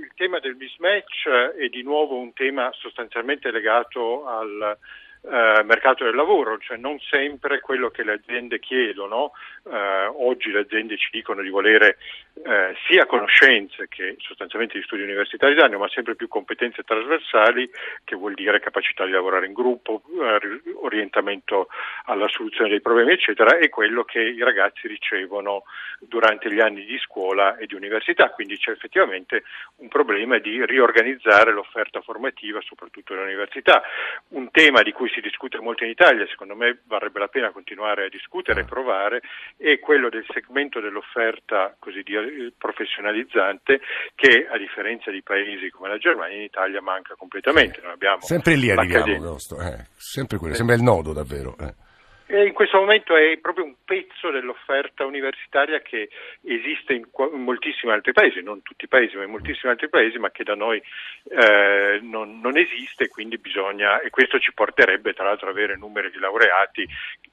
il 0.00 0.10
tema 0.16 0.38
del 0.38 0.56
mismatch 0.56 1.54
e 1.58 1.68
di 1.68 1.82
nuovo 1.82 2.16
un 2.16 2.32
tema 2.32 2.70
sostanzialmente 2.72 3.50
legato 3.50 4.26
al 4.26 4.76
eh, 5.22 5.62
mercato 5.64 6.04
del 6.04 6.14
lavoro, 6.14 6.58
cioè 6.58 6.76
non 6.76 6.98
sempre 7.00 7.60
quello 7.60 7.90
che 7.90 8.04
le 8.04 8.12
aziende 8.12 8.58
chiedono, 8.58 9.32
eh, 9.64 10.06
oggi 10.14 10.50
le 10.50 10.60
aziende 10.60 10.96
ci 10.96 11.08
dicono 11.10 11.42
di 11.42 11.48
volere 11.48 11.98
eh, 12.44 12.74
sia 12.86 13.06
conoscenze 13.06 13.88
che 13.88 14.16
sostanzialmente 14.18 14.78
gli 14.78 14.82
studi 14.82 15.02
universitari 15.02 15.54
danno, 15.54 15.78
ma 15.78 15.88
sempre 15.88 16.14
più 16.14 16.28
competenze 16.28 16.82
trasversali, 16.82 17.68
che 18.04 18.14
vuol 18.14 18.34
dire 18.34 18.60
capacità 18.60 19.04
di 19.04 19.12
lavorare 19.12 19.46
in 19.46 19.52
gruppo, 19.52 20.02
eh, 20.20 20.60
orientamento 20.74 21.68
alla 22.04 22.28
soluzione 22.28 22.68
dei 22.70 22.80
problemi, 22.80 23.12
eccetera, 23.12 23.58
è 23.58 23.68
quello 23.68 24.04
che 24.04 24.20
i 24.20 24.42
ragazzi 24.42 24.86
ricevono 24.86 25.64
durante 25.98 26.52
gli 26.52 26.60
anni 26.60 26.84
di 26.84 26.98
scuola 26.98 27.56
e 27.56 27.66
di 27.66 27.74
università. 27.74 28.30
Quindi 28.30 28.58
c'è 28.58 28.70
effettivamente 28.70 29.44
un 29.76 29.88
problema 29.88 30.38
di 30.38 30.64
riorganizzare 30.64 31.52
l'offerta 31.52 32.00
formativa, 32.00 32.60
soprattutto 32.60 33.14
nelle 33.14 33.26
università. 33.26 33.82
Un 34.28 34.50
tema 34.50 34.82
di 34.82 34.92
cui 34.92 35.08
si 35.08 35.20
discute 35.20 35.58
molto 35.58 35.84
in 35.84 35.90
Italia, 35.90 36.26
secondo 36.28 36.54
me 36.54 36.80
varrebbe 36.84 37.18
la 37.18 37.28
pena 37.28 37.50
continuare 37.50 38.04
a 38.04 38.08
discutere 38.08 38.60
e 38.60 38.64
provare, 38.64 39.22
è 39.56 39.78
quello 39.78 40.08
del 40.08 40.26
segmento 40.28 40.80
dell'offerta 40.80 41.74
così 41.78 42.02
dire 42.02 42.25
professionalizzante 42.56 43.80
che 44.14 44.46
a 44.50 44.58
differenza 44.58 45.10
di 45.10 45.22
paesi 45.22 45.70
come 45.70 45.88
la 45.88 45.98
Germania 45.98 46.36
in 46.36 46.42
Italia 46.42 46.80
manca 46.80 47.14
completamente. 47.14 47.80
sempre 48.20 48.54
lì 48.56 48.70
arriviamo, 48.70 49.14
Agosto, 49.14 49.60
eh, 49.60 49.86
sempre 49.96 50.38
quello, 50.38 50.54
sembra 50.54 50.74
il 50.74 50.82
nodo 50.82 51.12
davvero. 51.12 51.56
Eh. 51.58 51.85
E 52.28 52.44
in 52.44 52.54
questo 52.54 52.78
momento 52.78 53.14
è 53.14 53.38
proprio 53.38 53.64
un 53.64 53.76
pezzo 53.84 54.32
dell'offerta 54.32 55.04
universitaria 55.04 55.80
che 55.80 56.08
esiste 56.42 56.92
in, 56.94 57.06
moltissimi 57.34 57.92
altri 57.92 58.12
paesi, 58.12 58.42
non 58.42 58.62
tutti 58.62 58.86
i 58.86 58.88
paesi, 58.88 59.16
ma 59.16 59.22
in 59.22 59.30
moltissimi 59.30 59.70
altri 59.70 59.88
paesi, 59.88 60.18
ma 60.18 60.32
che 60.32 60.42
da 60.42 60.56
noi 60.56 60.82
eh, 61.30 62.00
non, 62.02 62.40
non, 62.40 62.58
esiste, 62.58 63.06
quindi 63.06 63.38
bisogna, 63.38 64.00
e 64.00 64.10
questo 64.10 64.40
ci 64.40 64.52
porterebbe 64.52 65.12
tra 65.12 65.22
l'altro 65.22 65.48
ad 65.48 65.56
avere 65.56 65.76
numeri 65.76 66.10
di 66.10 66.18
laureati, 66.18 66.84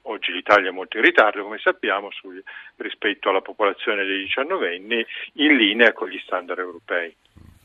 oggi 0.02 0.30
l'Italia 0.30 0.68
è 0.68 0.72
molto 0.72 0.96
in 0.98 1.02
ritardo, 1.02 1.42
come 1.42 1.58
sappiamo, 1.58 2.12
sul, 2.12 2.40
rispetto 2.76 3.30
alla 3.30 3.40
popolazione 3.42 4.04
dei 4.04 4.18
19 4.18 4.76
anni, 4.76 5.04
in 5.34 5.56
linea 5.56 5.92
con 5.92 6.08
gli 6.08 6.20
standard 6.20 6.60
europei. 6.60 7.12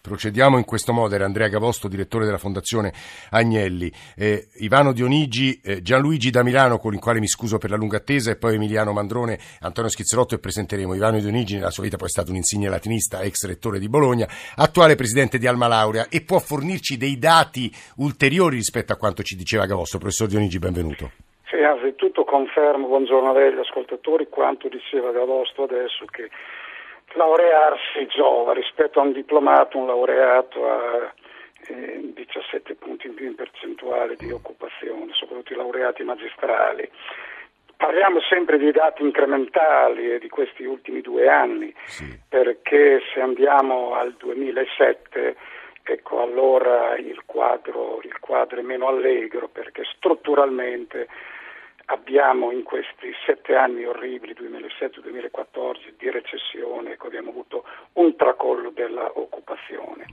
Procediamo 0.01 0.57
in 0.57 0.65
questo 0.65 0.93
modo, 0.93 1.15
era 1.15 1.25
Andrea 1.25 1.47
Gavosto, 1.47 1.87
direttore 1.87 2.25
della 2.25 2.37
Fondazione 2.37 2.93
Agnelli, 3.31 3.91
eh, 4.15 4.47
Ivano 4.59 4.93
Dionigi, 4.93 5.59
eh, 5.63 5.81
Gianluigi 5.81 6.29
da 6.29 6.43
Milano, 6.43 6.77
con 6.77 6.93
il 6.93 6.99
quale 6.99 7.19
mi 7.19 7.27
scuso 7.27 7.57
per 7.57 7.69
la 7.69 7.75
lunga 7.75 7.97
attesa, 7.97 8.31
e 8.31 8.37
poi 8.37 8.55
Emiliano 8.55 8.93
Mandrone, 8.93 9.39
Antonio 9.61 9.89
Schizzelotto 9.89 10.35
e 10.35 10.39
presenteremo 10.39 10.93
Ivano 10.93 11.19
Dionigi, 11.19 11.55
nella 11.55 11.71
sua 11.71 11.83
vita 11.83 11.97
poi 11.97 12.07
è 12.07 12.11
stato 12.11 12.31
un 12.31 12.37
insigne 12.37 12.69
latinista, 12.69 13.21
ex 13.21 13.45
rettore 13.45 13.79
di 13.79 13.89
Bologna, 13.89 14.27
attuale 14.55 14.95
presidente 14.95 15.37
di 15.37 15.47
Alma 15.47 15.67
Laurea 15.67 16.07
e 16.09 16.21
può 16.21 16.39
fornirci 16.39 16.97
dei 16.97 17.17
dati 17.17 17.71
ulteriori 17.97 18.55
rispetto 18.55 18.93
a 18.93 18.95
quanto 18.95 19.23
ci 19.23 19.35
diceva 19.35 19.65
Gavosto. 19.65 19.97
Professor 19.97 20.27
Dionigi, 20.27 20.59
benvenuto. 20.59 21.11
Sì, 21.49 21.57
anzitutto 21.57 22.23
confermo, 22.23 22.87
buongiorno 22.87 23.31
a 23.31 23.33
lei 23.33 23.53
gli 23.53 23.59
ascoltatori, 23.59 24.27
quanto 24.29 24.67
diceva 24.69 25.11
Gavosto 25.11 25.63
adesso 25.63 26.05
che 26.05 26.29
laurearsi 27.13 28.05
giova 28.07 28.53
rispetto 28.53 28.99
a 28.99 29.03
un 29.03 29.11
diplomato, 29.11 29.77
un 29.77 29.87
laureato 29.87 30.69
ha 30.69 31.13
eh, 31.67 31.99
17 32.13 32.75
punti 32.75 33.07
in 33.07 33.13
più 33.13 33.27
in 33.27 33.35
percentuale 33.35 34.15
di 34.15 34.31
occupazione, 34.31 35.11
soprattutto 35.13 35.53
i 35.53 35.57
laureati 35.57 36.03
magistrali. 36.03 36.89
Parliamo 37.75 38.19
sempre 38.21 38.57
di 38.57 38.71
dati 38.71 39.03
incrementali 39.03 40.11
e 40.11 40.19
di 40.19 40.27
questi 40.27 40.65
ultimi 40.65 40.99
due 41.01 41.29
anni, 41.29 41.73
sì. 41.85 42.19
perché 42.27 43.01
se 43.13 43.21
andiamo 43.21 43.93
al 43.93 44.13
2007, 44.17 45.35
ecco 45.83 46.21
allora 46.21 46.97
il 46.97 47.21
quadro, 47.25 47.99
il 48.03 48.19
quadro 48.19 48.59
è 48.59 48.63
meno 48.63 48.87
allegro, 48.87 49.47
perché 49.47 49.83
strutturalmente 49.95 51.07
abbiamo 51.89 52.51
in 52.51 52.63
questi 52.63 53.13
sette 53.25 53.55
anni 53.55 53.85
orribili, 53.85 54.33
2007-2014, 54.33 55.93
di 55.97 56.09
recessione, 56.09 56.91
ecco, 56.93 57.07
abbiamo 57.07 57.29
avuto 57.29 57.65
un 57.93 58.15
tracollo 58.15 58.69
dell'occupazione. 58.69 60.05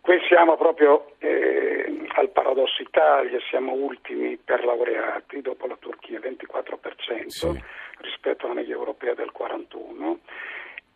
Qui 0.00 0.20
siamo 0.28 0.56
proprio 0.56 1.14
eh, 1.18 2.06
al 2.14 2.30
paradosso 2.30 2.80
Italia, 2.80 3.38
siamo 3.48 3.72
ultimi 3.72 4.36
per 4.36 4.64
laureati, 4.64 5.40
dopo 5.40 5.66
la 5.66 5.76
Turchia 5.80 6.20
24% 6.20 7.26
sì. 7.26 7.62
rispetto 7.98 8.46
alla 8.46 8.54
media 8.54 8.74
europea 8.74 9.14
del 9.14 9.32
41% 9.36 10.18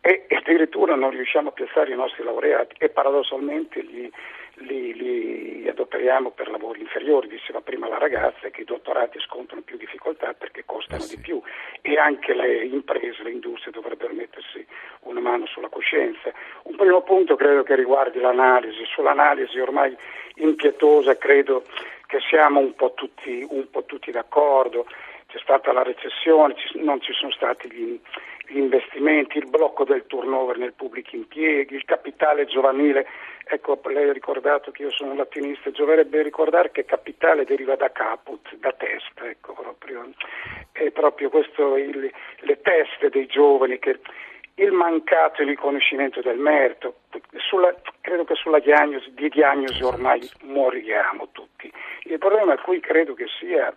e 0.01 0.25
addirittura 0.29 0.95
non 0.95 1.11
riusciamo 1.11 1.49
a 1.49 1.51
piazzare 1.51 1.91
i 1.91 1.95
nostri 1.95 2.23
laureati 2.23 2.75
e 2.79 2.89
paradossalmente 2.89 3.83
gli 3.83 4.09
li, 4.55 4.93
li 4.93 5.67
adoperiamo 5.67 6.31
per 6.31 6.49
lavori 6.49 6.81
inferiori, 6.81 7.27
diceva 7.27 7.61
prima 7.61 7.87
la 7.87 7.97
ragazza, 7.97 8.49
che 8.49 8.61
i 8.61 8.65
dottorati 8.65 9.19
scontrano 9.19 9.61
più 9.61 9.77
difficoltà 9.77 10.33
perché 10.33 10.63
costano 10.65 11.01
eh 11.01 11.05
sì. 11.05 11.15
di 11.15 11.21
più 11.21 11.41
e 11.81 11.97
anche 11.97 12.33
le 12.33 12.65
imprese, 12.65 13.23
le 13.23 13.31
industrie 13.31 13.71
dovrebbero 13.71 14.13
mettersi 14.13 14.65
una 15.01 15.19
mano 15.19 15.45
sulla 15.45 15.69
coscienza. 15.69 16.31
Un 16.63 16.75
primo 16.75 17.01
punto 17.01 17.35
credo 17.35 17.63
che 17.63 17.75
riguardi 17.75 18.19
l'analisi, 18.19 18.83
sull'analisi 18.85 19.59
ormai 19.59 19.95
impietosa 20.35 21.17
credo 21.17 21.63
che 22.05 22.19
siamo 22.19 22.59
un 22.59 22.75
po' 22.75 22.93
tutti, 22.93 23.45
un 23.49 23.69
po 23.69 23.85
tutti 23.85 24.11
d'accordo, 24.11 24.85
c'è 25.27 25.39
stata 25.39 25.71
la 25.71 25.83
recessione, 25.83 26.55
non 26.73 26.99
ci 26.99 27.13
sono 27.13 27.31
stati 27.31 27.71
gli, 27.71 27.97
gli 28.51 28.57
investimenti, 28.57 29.37
il 29.37 29.49
blocco 29.49 29.83
del 29.83 30.05
turnover 30.07 30.57
nel 30.57 30.73
pubblico 30.73 31.15
impieghi, 31.15 31.75
il 31.75 31.85
capitale 31.85 32.45
giovanile 32.45 33.07
Ecco, 33.53 33.79
lei 33.85 34.07
ha 34.07 34.13
ricordato 34.13 34.71
che 34.71 34.83
io 34.83 34.91
sono 34.91 35.11
un 35.11 35.17
latinista, 35.17 35.71
gioverebbe 35.71 36.21
ricordare 36.21 36.71
che 36.71 36.85
capitale 36.85 37.43
deriva 37.43 37.75
da 37.75 37.91
caput, 37.91 38.55
da 38.55 38.71
testa, 38.71 39.27
ecco, 39.27 39.53
proprio. 39.53 40.09
È 40.71 40.89
proprio 40.91 41.29
questo 41.29 41.75
il, 41.75 42.11
le 42.39 42.61
teste 42.61 43.09
dei 43.09 43.25
giovani 43.25 43.77
che 43.77 43.99
il 44.55 44.71
mancato 44.71 45.43
riconoscimento 45.43 46.21
del 46.21 46.37
merito, 46.37 46.99
sulla, 47.37 47.75
credo 47.99 48.23
che 48.23 48.35
sulla 48.35 48.59
diagnosi, 48.59 49.11
di 49.13 49.27
diagnosi 49.27 49.83
ormai 49.83 50.21
moriamo 50.43 51.27
tutti. 51.33 51.71
Il 52.03 52.19
problema 52.19 52.57
qui 52.57 52.79
credo 52.79 53.13
che 53.15 53.25
sia 53.37 53.75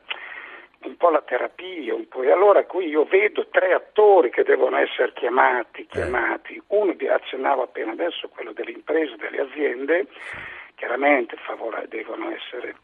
un 0.84 0.96
po' 0.96 1.10
la 1.10 1.22
terapia, 1.22 1.94
un 1.94 2.08
po'. 2.08 2.22
e 2.22 2.30
allora 2.30 2.64
qui 2.64 2.86
io 2.86 3.04
vedo 3.04 3.46
tre 3.48 3.72
attori 3.72 4.30
che 4.30 4.42
devono 4.42 4.76
essere 4.76 5.12
chiamati, 5.12 5.82
eh. 5.82 5.86
chiamati. 5.86 6.62
uno 6.68 6.92
vi 6.92 7.08
accennavo 7.08 7.62
appena 7.62 7.92
adesso, 7.92 8.28
quello 8.28 8.52
delle 8.52 8.72
imprese, 8.72 9.16
delle 9.16 9.40
aziende, 9.40 10.06
chiaramente 10.74 11.36
favore, 11.36 11.86
devono 11.88 12.30
essere 12.30 12.74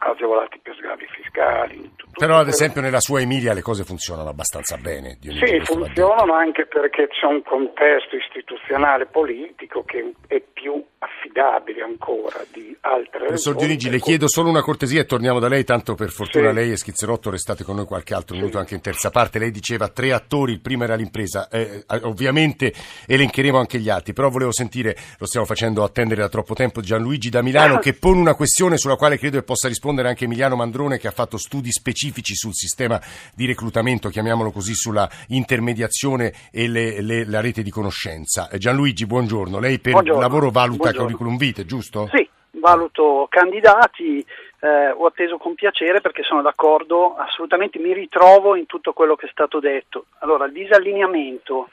agevolati 0.00 0.58
per 0.62 0.74
sgravi 0.76 1.06
fiscali. 1.10 1.90
Però 2.16 2.38
ad 2.38 2.48
esempio 2.48 2.80
nella 2.80 3.00
sua 3.00 3.20
Emilia 3.20 3.52
le 3.52 3.62
cose 3.62 3.84
funzionano 3.84 4.28
abbastanza 4.28 4.76
bene. 4.76 5.18
Sì, 5.20 5.60
funzionano 5.64 6.34
anche 6.34 6.66
perché 6.66 7.08
c'è 7.08 7.26
un 7.26 7.42
contesto 7.42 8.16
istituzionale 8.16 9.06
politico 9.06 9.84
che 9.84 10.12
è 10.26 10.40
più 10.40 10.82
affidabile 10.98 11.82
ancora 11.82 12.44
di 12.52 12.76
altre 12.80 13.26
Professor 13.26 13.54
Dionigi, 13.54 13.90
le 13.90 14.00
chiedo 14.00 14.28
solo 14.28 14.48
una 14.48 14.62
cortesia 14.62 15.00
e 15.00 15.04
torniamo 15.04 15.38
da 15.38 15.48
lei, 15.48 15.64
tanto 15.64 15.94
per 15.94 16.10
fortuna 16.10 16.48
sì. 16.48 16.54
lei 16.54 16.72
e 16.72 16.76
Schizzerotto 16.76 17.30
restate 17.30 17.64
con 17.64 17.76
noi 17.76 17.84
qualche 17.84 18.14
altro 18.14 18.34
sì. 18.34 18.40
minuto 18.40 18.58
anche 18.58 18.74
in 18.74 18.80
terza 18.80 19.10
parte. 19.10 19.38
Lei 19.38 19.50
diceva 19.50 19.88
tre 19.88 20.12
attori, 20.12 20.52
il 20.52 20.60
primo 20.60 20.84
era 20.84 20.94
l'impresa, 20.94 21.48
eh, 21.48 21.84
ovviamente 22.02 22.72
elencheremo 23.06 23.58
anche 23.58 23.78
gli 23.78 23.88
altri, 23.88 24.12
però 24.12 24.28
volevo 24.28 24.52
sentire, 24.52 24.96
lo 25.18 25.26
stiamo 25.26 25.46
facendo 25.46 25.84
attendere 25.84 26.22
da 26.22 26.28
troppo 26.28 26.54
tempo, 26.54 26.80
Gianluigi 26.80 27.30
da 27.30 27.42
Milano 27.42 27.78
che 27.80 27.94
pone 27.94 28.18
una 28.18 28.34
questione 28.34 28.76
sulla 28.76 28.96
quale 28.96 29.16
credo 29.18 29.38
che 29.38 29.44
possa 29.44 29.68
rispondere 29.68 29.89
anche 29.98 30.24
Emiliano 30.24 30.56
Mandrone 30.56 30.98
che 30.98 31.08
ha 31.08 31.12
fatto 31.12 31.36
studi 31.36 31.70
specifici 31.70 32.34
sul 32.34 32.54
sistema 32.54 33.00
di 33.34 33.46
reclutamento, 33.46 34.08
chiamiamolo 34.08 34.50
così, 34.50 34.74
sulla 34.74 35.08
intermediazione 35.28 36.32
e 36.50 36.68
le, 36.68 37.00
le, 37.02 37.24
la 37.26 37.40
rete 37.40 37.62
di 37.62 37.70
conoscenza. 37.70 38.48
Eh, 38.48 38.58
Gianluigi, 38.58 39.06
buongiorno. 39.06 39.58
Lei 39.58 39.78
per 39.78 39.92
buongiorno. 39.92 40.20
lavoro 40.20 40.50
valuta 40.50 40.76
Buongiorno. 40.76 41.02
curriculum 41.02 41.36
vitae, 41.36 41.66
giusto? 41.66 42.08
Sì, 42.12 42.28
valuto 42.52 43.26
candidati, 43.28 44.24
eh, 44.60 44.90
ho 44.90 45.06
atteso 45.06 45.38
con 45.38 45.54
piacere 45.54 46.00
perché 46.00 46.22
sono 46.22 46.42
d'accordo, 46.42 47.16
assolutamente 47.16 47.78
mi 47.78 47.92
ritrovo 47.92 48.54
in 48.56 48.66
tutto 48.66 48.92
quello 48.92 49.16
che 49.16 49.26
è 49.26 49.30
stato 49.30 49.60
detto. 49.60 50.06
Allora, 50.18 50.44
il 50.46 50.52
disallineamento, 50.52 51.68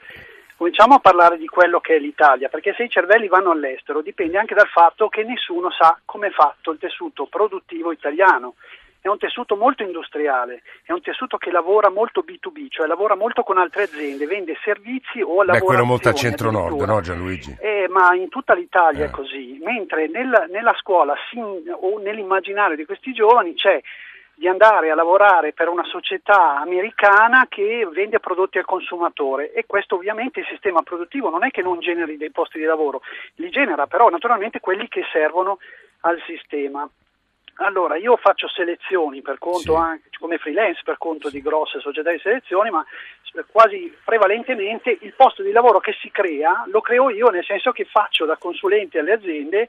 cominciamo 0.58 0.96
a 0.96 0.98
parlare 0.98 1.38
di 1.38 1.46
quello 1.46 1.78
che 1.78 1.94
è 1.94 1.98
l'Italia, 2.00 2.48
perché 2.48 2.74
se 2.76 2.82
i 2.82 2.90
cervelli 2.90 3.28
vanno 3.28 3.52
all'estero 3.52 4.02
dipende 4.02 4.38
anche 4.38 4.54
dal 4.54 4.66
fatto 4.66 5.08
che 5.08 5.22
nessuno 5.22 5.70
sa 5.70 5.96
come 6.04 6.26
è 6.26 6.30
fatto 6.30 6.72
il 6.72 6.78
tessuto 6.78 7.26
produttivo 7.26 7.92
italiano 7.92 8.54
è 9.00 9.06
un 9.06 9.18
tessuto 9.18 9.54
molto 9.54 9.84
industriale, 9.84 10.62
è 10.82 10.92
un 10.92 11.00
tessuto 11.00 11.36
che 11.36 11.52
lavora 11.52 11.88
molto 11.88 12.24
B2B, 12.26 12.66
cioè 12.68 12.88
lavora 12.88 13.14
molto 13.14 13.44
con 13.44 13.56
altre 13.56 13.84
aziende, 13.84 14.26
vende 14.26 14.56
servizi 14.64 15.22
o 15.22 15.44
lavora. 15.44 15.52
Beh, 15.52 15.60
quello 15.60 15.84
molto 15.84 16.08
a 16.08 16.12
centro-nord, 16.12 16.80
no 16.80 17.00
Gianluigi? 17.00 17.56
Eh, 17.60 17.86
ma 17.88 18.12
in 18.14 18.28
tutta 18.28 18.54
l'Italia 18.54 19.04
eh. 19.04 19.06
è 19.06 19.10
così, 19.10 19.60
mentre 19.62 20.08
nel, 20.08 20.48
nella 20.50 20.74
scuola 20.80 21.14
o 21.80 21.98
nell'immaginario 22.00 22.74
di 22.74 22.84
questi 22.84 23.12
giovani 23.12 23.54
c'è 23.54 23.80
di 24.38 24.46
andare 24.46 24.90
a 24.90 24.94
lavorare 24.94 25.52
per 25.52 25.68
una 25.68 25.82
società 25.84 26.60
americana 26.60 27.46
che 27.48 27.88
vende 27.90 28.20
prodotti 28.20 28.58
al 28.58 28.64
consumatore 28.64 29.52
e 29.52 29.66
questo 29.66 29.96
ovviamente 29.96 30.38
il 30.38 30.46
sistema 30.46 30.80
produttivo 30.82 31.28
non 31.28 31.44
è 31.44 31.50
che 31.50 31.60
non 31.60 31.80
generi 31.80 32.16
dei 32.16 32.30
posti 32.30 32.58
di 32.58 32.64
lavoro, 32.64 33.02
li 33.34 33.50
genera 33.50 33.88
però 33.88 34.08
naturalmente 34.08 34.60
quelli 34.60 34.86
che 34.86 35.02
servono 35.10 35.58
al 36.02 36.22
sistema. 36.24 36.88
Allora, 37.60 37.96
io 37.96 38.16
faccio 38.16 38.46
selezioni 38.46 39.20
per 39.22 39.38
conto 39.38 39.74
sì. 39.74 39.80
anche 39.80 40.10
come 40.20 40.38
freelance 40.38 40.82
per 40.84 40.98
conto 40.98 41.28
di 41.28 41.42
grosse 41.42 41.80
società 41.80 42.12
di 42.12 42.20
selezioni, 42.20 42.70
ma 42.70 42.86
quasi 43.50 43.92
prevalentemente 44.04 44.96
il 45.00 45.14
posto 45.14 45.42
di 45.42 45.50
lavoro 45.50 45.80
che 45.80 45.96
si 46.00 46.12
crea 46.12 46.62
lo 46.68 46.80
creo 46.80 47.10
io, 47.10 47.30
nel 47.30 47.44
senso 47.44 47.72
che 47.72 47.84
faccio 47.86 48.24
da 48.24 48.36
consulente 48.36 49.00
alle 49.00 49.14
aziende 49.14 49.68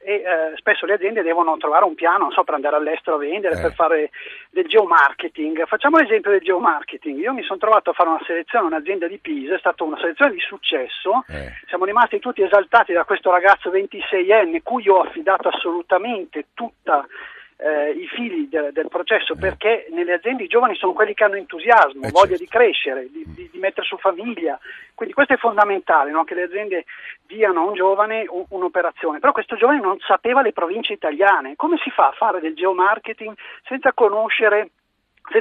e 0.00 0.14
eh, 0.14 0.22
spesso 0.56 0.86
le 0.86 0.94
aziende 0.94 1.22
devono 1.22 1.56
trovare 1.56 1.84
un 1.84 1.94
piano 1.94 2.30
so, 2.30 2.44
per 2.44 2.54
andare 2.54 2.76
all'estero 2.76 3.16
a 3.16 3.18
vendere, 3.18 3.58
eh. 3.58 3.60
per 3.60 3.74
fare 3.74 4.10
del 4.50 4.66
geomarketing. 4.66 5.66
Facciamo 5.66 5.98
l'esempio 5.98 6.30
del 6.30 6.40
geomarketing. 6.40 7.18
Io 7.18 7.32
mi 7.32 7.42
sono 7.42 7.58
trovato 7.58 7.90
a 7.90 7.92
fare 7.92 8.08
una 8.08 8.22
selezione 8.24 8.66
a 8.66 8.68
un'azienda 8.68 9.06
di 9.06 9.18
Pisa, 9.18 9.54
è 9.54 9.58
stata 9.58 9.84
una 9.84 9.98
selezione 9.98 10.32
di 10.32 10.40
successo. 10.40 11.24
Eh. 11.28 11.52
Siamo 11.66 11.84
rimasti 11.84 12.18
tutti 12.18 12.42
esaltati 12.42 12.92
da 12.92 13.04
questo 13.04 13.30
ragazzo 13.30 13.70
26enne 13.70 14.60
cui 14.62 14.88
ho 14.88 15.00
affidato 15.00 15.48
assolutamente 15.48 16.46
tutta 16.54 17.06
eh, 17.60 17.90
i 17.90 18.06
fili 18.06 18.48
de- 18.48 18.70
del 18.72 18.88
processo 18.88 19.34
perché 19.34 19.88
nelle 19.90 20.14
aziende 20.14 20.44
i 20.44 20.48
giovani 20.48 20.76
sono 20.76 20.92
quelli 20.92 21.12
che 21.12 21.24
hanno 21.24 21.34
entusiasmo, 21.34 22.06
eh 22.06 22.10
voglia 22.10 22.36
certo. 22.36 22.44
di 22.44 22.48
crescere, 22.48 23.08
di, 23.10 23.24
di, 23.26 23.48
di, 23.50 23.58
mettere 23.58 23.86
su 23.86 23.96
famiglia. 23.98 24.58
Quindi 24.94 25.14
questo 25.14 25.34
è 25.34 25.36
fondamentale, 25.36 26.12
no? 26.12 26.22
che 26.24 26.34
le 26.34 26.44
aziende 26.44 26.84
diano 27.26 27.60
a 27.60 27.64
un 27.64 27.74
giovane 27.74 28.26
un- 28.28 28.44
un'operazione. 28.48 29.18
Però 29.18 29.32
questo 29.32 29.56
giovane 29.56 29.80
non 29.80 29.98
sapeva 30.00 30.40
le 30.40 30.52
province 30.52 30.92
italiane. 30.92 31.56
Come 31.56 31.76
si 31.82 31.90
fa 31.90 32.08
a 32.08 32.12
fare 32.12 32.40
del 32.40 32.54
geomarketing 32.54 33.34
senza 33.64 33.92
conoscere 33.92 34.70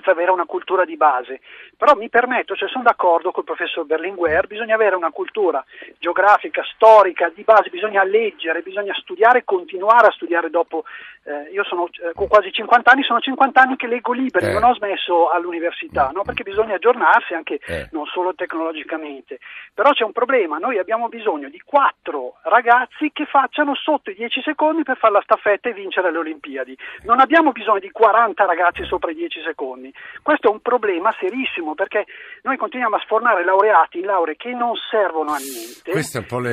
senza 0.08 0.12
avere 0.12 0.32
una 0.32 0.46
cultura 0.46 0.86
di 0.86 0.96
base. 0.96 1.42
Però 1.78 1.96
mi 1.96 2.10
permetto, 2.10 2.56
cioè 2.56 2.70
sono 2.70 2.84
d'accordo 2.84 3.32
col 3.32 3.44
professor 3.44 3.86
Berlinguer, 3.86 4.48
bisogna 4.48 4.76
avere 4.76 4.96
una 4.96 5.12
cultura 5.12 5.64
geografica, 6.00 6.64
storica, 6.74 7.30
di 7.34 7.44
base, 7.44 7.70
bisogna 7.70 8.04
leggere, 8.04 8.62
bisogna 8.62 8.94
studiare 8.96 9.40
e 9.40 9.44
continuare 9.44 10.08
a 10.08 10.12
studiare 10.12 10.50
dopo. 10.50 10.84
Eh, 11.24 11.52
io 11.52 11.64
sono 11.66 11.88
eh, 11.88 12.14
con 12.14 12.28
quasi 12.28 12.52
50 12.52 12.90
anni, 12.90 13.04
sono 13.04 13.20
50 13.20 13.62
anni 13.62 13.76
che 13.76 13.88
leggo 13.88 14.14
libri, 14.14 14.46
eh. 14.46 14.54
non 14.54 14.64
ho 14.64 14.74
smesso 14.74 15.30
all'università, 15.30 16.10
no? 16.14 16.24
perché 16.24 16.44
bisogna 16.44 16.76
aggiornarsi 16.76 17.34
anche 17.34 17.60
eh. 17.66 17.90
non 17.92 18.06
solo 18.06 18.34
tecnologicamente. 18.34 19.40
Però 19.74 19.92
c'è 19.92 20.04
un 20.04 20.14
problema, 20.14 20.58
noi 20.58 20.80
abbiamo 20.80 21.10
bisogno 21.10 21.50
di 21.50 21.62
quattro 21.64 22.38
ragazzi 22.44 23.12
che 23.12 23.26
facciano 23.26 23.76
sotto 23.76 24.10
i 24.10 24.16
10 24.16 24.42
secondi 24.42 24.84
per 24.84 24.98
fare 24.98 25.14
la 25.14 25.22
staffetta 25.22 25.70
e 25.70 25.74
vincere 25.74 26.12
le 26.12 26.18
Olimpiadi. 26.18 26.78
Non 27.04 27.20
abbiamo 27.20 27.52
bisogno 27.52 27.80
di 27.80 27.92
40 27.92 28.46
ragazzi 28.46 28.84
sopra 28.86 29.12
i 29.12 29.16
10 29.16 29.42
secondi 29.42 29.77
giorni. 29.78 29.94
Questo 30.22 30.50
è 30.50 30.52
un 30.52 30.62
problema 30.62 31.14
serissimo 31.20 31.76
perché 31.76 32.06
noi 32.44 32.58
continuiamo 32.58 32.96
a 32.96 33.00
sfornare 33.00 33.46
laureati 33.46 34.00
in 34.00 34.06
lauree 34.06 34.36
che 34.36 34.52
non 34.52 34.74
servono 34.90 35.32
a 35.32 35.38
niente. 35.38 35.94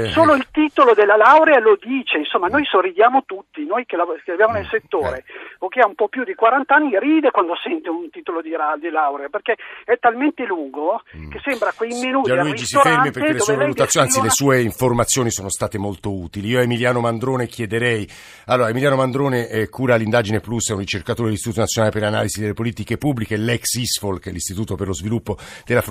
Le... 0.04 0.10
Solo 0.10 0.34
il 0.34 0.46
titolo 0.50 0.94
della 0.94 1.16
laurea 1.16 1.58
lo 1.58 1.76
dice, 1.80 2.18
insomma 2.18 2.48
noi 2.48 2.64
sorridiamo 2.64 3.24
tutti, 3.24 3.64
noi 3.64 3.84
che, 3.86 3.96
che 3.96 4.36
lavoriamo 4.36 4.52
nel 4.52 4.68
settore 4.70 5.18
eh. 5.18 5.24
o 5.58 5.68
chi 5.68 5.80
ha 5.80 5.86
un 5.86 5.94
po' 5.94 6.08
più 6.08 6.24
di 6.24 6.34
40 6.34 6.74
anni 6.74 6.98
ride 6.98 7.30
quando 7.30 7.54
sente 7.56 7.88
un 7.88 8.10
titolo 8.10 8.40
di, 8.40 8.50
di 8.80 8.90
laurea 8.90 9.28
perché 9.28 9.56
è 9.84 9.98
talmente 9.98 10.44
lungo 10.44 11.02
mm. 11.16 11.30
che 11.30 11.40
sembra 11.42 11.72
quei 11.74 11.90
minuti 12.00 12.30
Gianluigi 12.30 12.64
si 12.64 12.78
fermi 12.78 13.10
perché 13.10 13.32
le 13.32 13.40
sue 13.40 13.56
valutazioni, 13.56 14.06
anzi 14.06 14.22
le 14.22 14.30
sue 14.30 14.62
informazioni 14.62 15.30
sono 15.30 15.48
state 15.48 15.78
molto 15.78 16.12
utili. 16.12 16.48
Io 16.48 16.58
a 16.58 16.62
Emiliano 16.62 17.00
Mandrone 17.00 17.46
chiederei, 17.46 18.08
allora 18.46 18.68
Emiliano 18.68 18.96
Mandrone 18.96 19.48
eh, 19.48 19.68
cura 19.68 19.96
l'indagine 19.96 20.40
Plus, 20.40 20.70
è 20.70 20.72
un 20.72 20.80
ricercatore 20.80 21.28
dell'Istituto 21.28 21.60
Nazionale 21.60 21.92
per 21.92 22.02
l'Analisi 22.02 22.40
delle 22.40 22.52
Politiche 22.52 22.98
Pubbliche 22.98 23.13
pubbliche, 23.14 23.36
l'ex 23.36 23.74
ISFOL, 23.74 24.18
che 24.18 24.30
è 24.30 24.32
l'Istituto 24.32 24.74
per 24.74 24.88
lo 24.88 24.92
Sviluppo 24.92 25.38
della, 25.64 25.82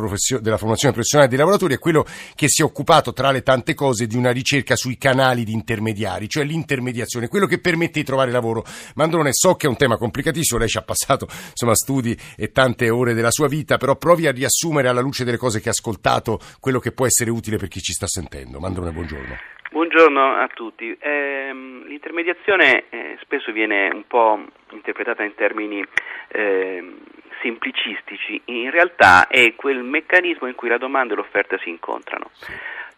della 0.42 0.58
Formazione 0.58 0.94
Professionale 0.94 1.30
dei 1.30 1.38
Lavoratori, 1.38 1.74
è 1.76 1.80
quello 1.80 2.06
che 2.36 2.50
si 2.50 2.62
è 2.62 2.66
occupato, 2.66 3.14
tra 3.14 3.32
le 3.32 3.42
tante 3.42 3.74
cose, 3.74 4.06
di 4.06 4.18
una 4.18 4.32
ricerca 4.32 4.76
sui 4.76 4.98
canali 4.98 5.44
di 5.46 5.54
intermediari, 5.54 6.28
cioè 6.30 6.44
l'intermediazione, 6.44 7.30
quello 7.30 7.48
che 7.48 7.60
permette 7.60 8.00
di 8.00 8.06
trovare 8.06 8.30
lavoro. 8.30 8.66
Mandrone, 8.96 9.30
so 9.32 9.56
che 9.56 9.66
è 9.66 9.70
un 9.70 9.78
tema 9.78 9.98
complicatissimo, 9.98 10.60
lei 10.60 10.68
ci 10.68 10.78
ha 10.78 10.84
passato 10.84 11.28
insomma, 11.50 11.76
studi 11.76 12.16
e 12.36 12.52
tante 12.52 12.90
ore 12.90 13.14
della 13.14 13.32
sua 13.32 13.48
vita, 13.48 13.78
però 13.78 13.96
provi 13.96 14.28
a 14.28 14.32
riassumere 14.32 14.90
alla 14.90 15.02
luce 15.02 15.24
delle 15.24 15.38
cose 15.38 15.62
che 15.62 15.70
ha 15.70 15.72
ascoltato 15.72 16.40
quello 16.60 16.80
che 16.80 16.92
può 16.92 17.06
essere 17.06 17.32
utile 17.32 17.58
per 17.58 17.70
chi 17.70 17.80
ci 17.80 17.94
sta 17.94 18.08
sentendo. 18.08 18.60
Mandrone, 18.60 18.92
buongiorno. 18.92 19.53
Buongiorno 19.74 20.36
a 20.36 20.48
tutti. 20.54 20.96
Eh, 21.00 21.52
l'intermediazione 21.52 22.84
eh, 22.90 23.18
spesso 23.22 23.52
viene 23.52 23.90
un 23.92 24.06
po' 24.06 24.40
interpretata 24.70 25.24
in 25.24 25.34
termini 25.34 25.84
eh, 26.28 26.94
semplicistici, 27.42 28.40
in 28.46 28.70
realtà 28.70 29.26
è 29.26 29.56
quel 29.56 29.82
meccanismo 29.82 30.46
in 30.48 30.54
cui 30.54 30.70
la 30.70 30.78
domanda 30.78 31.14
e 31.14 31.16
l'offerta 31.16 31.58
si 31.58 31.70
incontrano. 31.70 32.30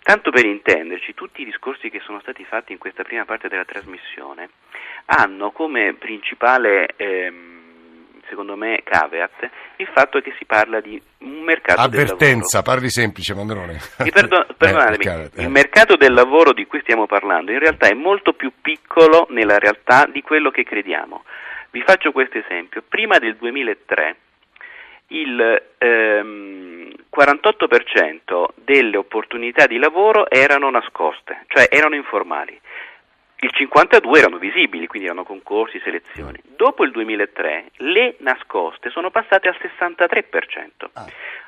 Tanto 0.03 0.31
per 0.31 0.43
intenderci, 0.43 1.13
tutti 1.13 1.43
i 1.43 1.45
discorsi 1.45 1.89
che 1.89 2.01
sono 2.01 2.19
stati 2.19 2.43
fatti 2.43 2.73
in 2.73 2.77
questa 2.77 3.03
prima 3.03 3.23
parte 3.23 3.47
della 3.47 3.63
trasmissione 3.63 4.49
hanno 5.05 5.51
come 5.51 5.93
principale, 5.93 6.87
ehm, 6.97 7.54
secondo 8.27 8.55
me, 8.55 8.81
caveat 8.83 9.49
il 9.77 9.87
fatto 9.93 10.19
che 10.19 10.33
si 10.37 10.45
parla 10.45 10.79
di 10.79 11.01
un 11.19 11.41
mercato 11.41 11.81
Avvertenza, 11.81 12.61
parli 12.61 12.89
semplice, 12.89 13.33
Mandrone. 13.33 13.79
Perdo- 14.11 14.47
perdonatemi, 14.57 15.29
eh, 15.35 15.43
il 15.43 15.49
mercato 15.49 15.95
del 15.95 16.13
lavoro 16.13 16.53
di 16.53 16.65
cui 16.65 16.79
stiamo 16.81 17.05
parlando 17.05 17.51
in 17.51 17.59
realtà 17.59 17.87
è 17.87 17.93
molto 17.93 18.33
più 18.33 18.51
piccolo 18.61 19.27
nella 19.29 19.57
realtà 19.57 20.07
di 20.11 20.21
quello 20.21 20.51
che 20.51 20.63
crediamo. 20.63 21.23
Vi 21.71 21.81
faccio 21.81 22.11
questo 22.11 22.37
esempio. 22.37 22.83
Prima 22.87 23.17
del 23.17 23.35
2003 23.35 24.15
il 25.07 25.63
ehm, 25.77 26.93
48% 27.15 28.45
delle 28.55 28.97
opportunità 28.97 29.67
di 29.67 29.77
lavoro 29.77 30.29
erano 30.29 30.69
nascoste, 30.69 31.43
cioè 31.47 31.67
erano 31.69 31.95
informali. 31.95 32.59
Il 33.39 33.51
52 33.51 34.19
erano 34.19 34.37
visibili, 34.37 34.87
quindi 34.87 35.07
erano 35.07 35.23
concorsi, 35.23 35.79
selezioni. 35.83 36.39
Dopo 36.43 36.83
il 36.83 36.91
2003 36.91 37.71
le 37.77 38.15
nascoste 38.19 38.89
sono 38.89 39.11
passate 39.11 39.49
al 39.49 39.57
63%. 39.59 40.89
Ah. 40.93 41.05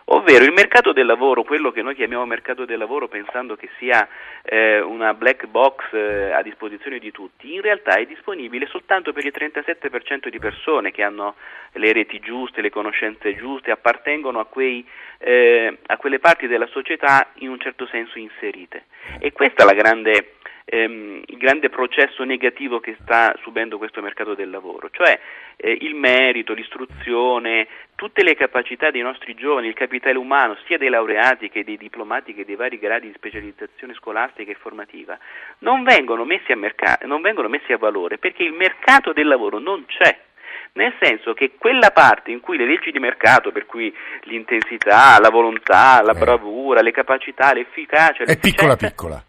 Ovvero 0.09 0.45
il 0.45 0.53
mercato 0.53 0.93
del 0.93 1.05
lavoro, 1.05 1.43
quello 1.43 1.71
che 1.71 1.81
noi 1.81 1.95
chiamiamo 1.95 2.25
mercato 2.25 2.63
del 2.63 2.77
lavoro 2.77 3.09
pensando 3.09 3.57
che 3.57 3.69
sia 3.77 4.07
eh, 4.43 4.79
una 4.79 5.13
black 5.13 5.47
box 5.47 5.91
eh, 5.91 6.31
a 6.31 6.41
disposizione 6.41 6.99
di 6.99 7.11
tutti, 7.11 7.53
in 7.53 7.61
realtà 7.61 7.95
è 7.95 8.05
disponibile 8.05 8.67
soltanto 8.67 9.11
per 9.11 9.25
il 9.25 9.33
37% 9.35 10.29
di 10.29 10.39
persone 10.39 10.91
che 10.91 11.03
hanno 11.03 11.35
le 11.73 11.91
reti 11.91 12.19
giuste, 12.19 12.61
le 12.61 12.69
conoscenze 12.69 13.35
giuste, 13.35 13.71
appartengono 13.71 14.39
a, 14.39 14.45
quei, 14.45 14.87
eh, 15.17 15.77
a 15.87 15.97
quelle 15.97 16.19
parti 16.19 16.47
della 16.47 16.67
società 16.67 17.31
in 17.39 17.49
un 17.49 17.59
certo 17.59 17.85
senso 17.87 18.17
inserite. 18.17 18.85
E 19.19 19.33
questa 19.33 19.63
è 19.63 19.65
la 19.65 19.73
grande 19.73 20.35
ehm, 20.69 21.21
il 21.25 21.37
grande 21.37 21.69
processo 21.69 22.23
negativo 22.23 22.79
che 22.79 22.97
sta 23.01 23.33
subendo 23.41 23.77
questo 23.77 24.01
mercato 24.01 24.35
del 24.35 24.49
lavoro, 24.49 24.89
cioè 24.91 25.17
eh, 25.55 25.77
il 25.81 25.95
merito, 25.95 26.53
l'istruzione, 26.53 27.67
tutte 27.95 28.21
le 28.23 28.35
capacità 28.35 28.91
dei 28.91 29.01
nostri 29.01 29.33
giovani, 29.33 29.67
il 29.67 29.73
capitale 29.73 30.17
umano, 30.17 30.57
sia 30.65 30.77
dei 30.77 30.89
laureati 30.89 31.49
che 31.49 31.63
dei 31.63 31.77
diplomati 31.77 32.33
che 32.33 32.45
dei 32.45 32.55
vari 32.55 32.77
gradi 32.77 33.07
di 33.07 33.13
specializzazione 33.15 33.93
scolastica 33.93 34.51
e 34.51 34.55
formativa, 34.55 35.17
non 35.59 35.83
vengono 35.83 36.25
messi 36.25 36.51
a, 36.51 36.57
merc- 36.57 37.03
non 37.05 37.21
vengono 37.21 37.47
messi 37.47 37.71
a 37.71 37.77
valore 37.77 38.17
perché 38.17 38.43
il 38.43 38.53
mercato 38.53 39.13
del 39.13 39.27
lavoro 39.27 39.59
non 39.59 39.85
c'è 39.85 40.25
nel 40.73 40.93
senso 40.99 41.33
che 41.33 41.53
quella 41.57 41.89
parte 41.89 42.29
in 42.29 42.39
cui 42.39 42.55
le 42.55 42.67
leggi 42.67 42.91
di 42.91 42.99
mercato, 42.99 43.51
per 43.51 43.65
cui 43.65 43.91
l'intensità, 44.23 45.17
la 45.19 45.29
volontà, 45.29 46.03
la 46.03 46.13
eh. 46.13 46.19
bravura, 46.19 46.81
le 46.81 46.91
capacità, 46.91 47.51
l'efficacia, 47.51 48.25
è 48.25 48.37
piccola 48.37 48.75
piccola 48.75 49.23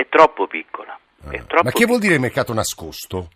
è 0.00 0.06
troppo 0.08 0.46
piccola. 0.46 0.98
È 1.30 1.36
ah. 1.36 1.44
troppo 1.44 1.64
Ma 1.64 1.70
che 1.70 1.84
vuol 1.84 2.00
dire 2.00 2.18
mercato 2.18 2.54
nascosto? 2.54 3.28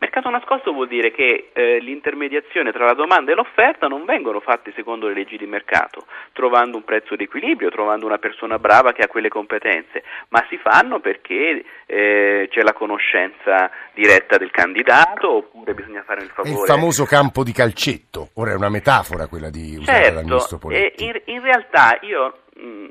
Mercato 0.00 0.30
nascosto 0.30 0.72
vuol 0.72 0.86
dire 0.86 1.10
che 1.10 1.50
eh, 1.52 1.80
l'intermediazione 1.80 2.70
tra 2.70 2.84
la 2.84 2.94
domanda 2.94 3.32
e 3.32 3.34
l'offerta 3.34 3.88
non 3.88 4.04
vengono 4.04 4.38
fatte 4.38 4.72
secondo 4.76 5.08
le 5.08 5.14
leggi 5.14 5.36
di 5.36 5.44
mercato, 5.44 6.06
trovando 6.32 6.76
un 6.76 6.84
prezzo 6.84 7.16
di 7.16 7.24
equilibrio, 7.24 7.68
trovando 7.68 8.06
una 8.06 8.18
persona 8.18 8.60
brava 8.60 8.92
che 8.92 9.02
ha 9.02 9.08
quelle 9.08 9.28
competenze, 9.28 10.04
ma 10.28 10.46
si 10.48 10.56
fanno 10.56 11.00
perché 11.00 11.64
eh, 11.84 12.46
c'è 12.48 12.62
la 12.62 12.74
conoscenza 12.74 13.72
diretta 13.92 14.36
del 14.36 14.52
candidato 14.52 15.32
oppure 15.32 15.74
bisogna 15.74 16.04
fare 16.04 16.22
il 16.22 16.30
favore. 16.30 16.54
È 16.54 16.60
il 16.60 16.66
famoso 16.66 17.04
campo 17.04 17.42
di 17.42 17.52
calcetto, 17.52 18.28
ora 18.34 18.52
è 18.52 18.54
una 18.54 18.70
metafora 18.70 19.26
quella 19.26 19.50
di 19.50 19.78
usare 19.78 20.04
certo, 20.04 20.14
dal 20.14 20.24
ministro 20.24 20.58
Poletti. 20.58 21.04
In, 21.06 21.20
in 21.24 21.42
realtà 21.42 21.98
io 22.02 22.42
mh, 22.54 22.86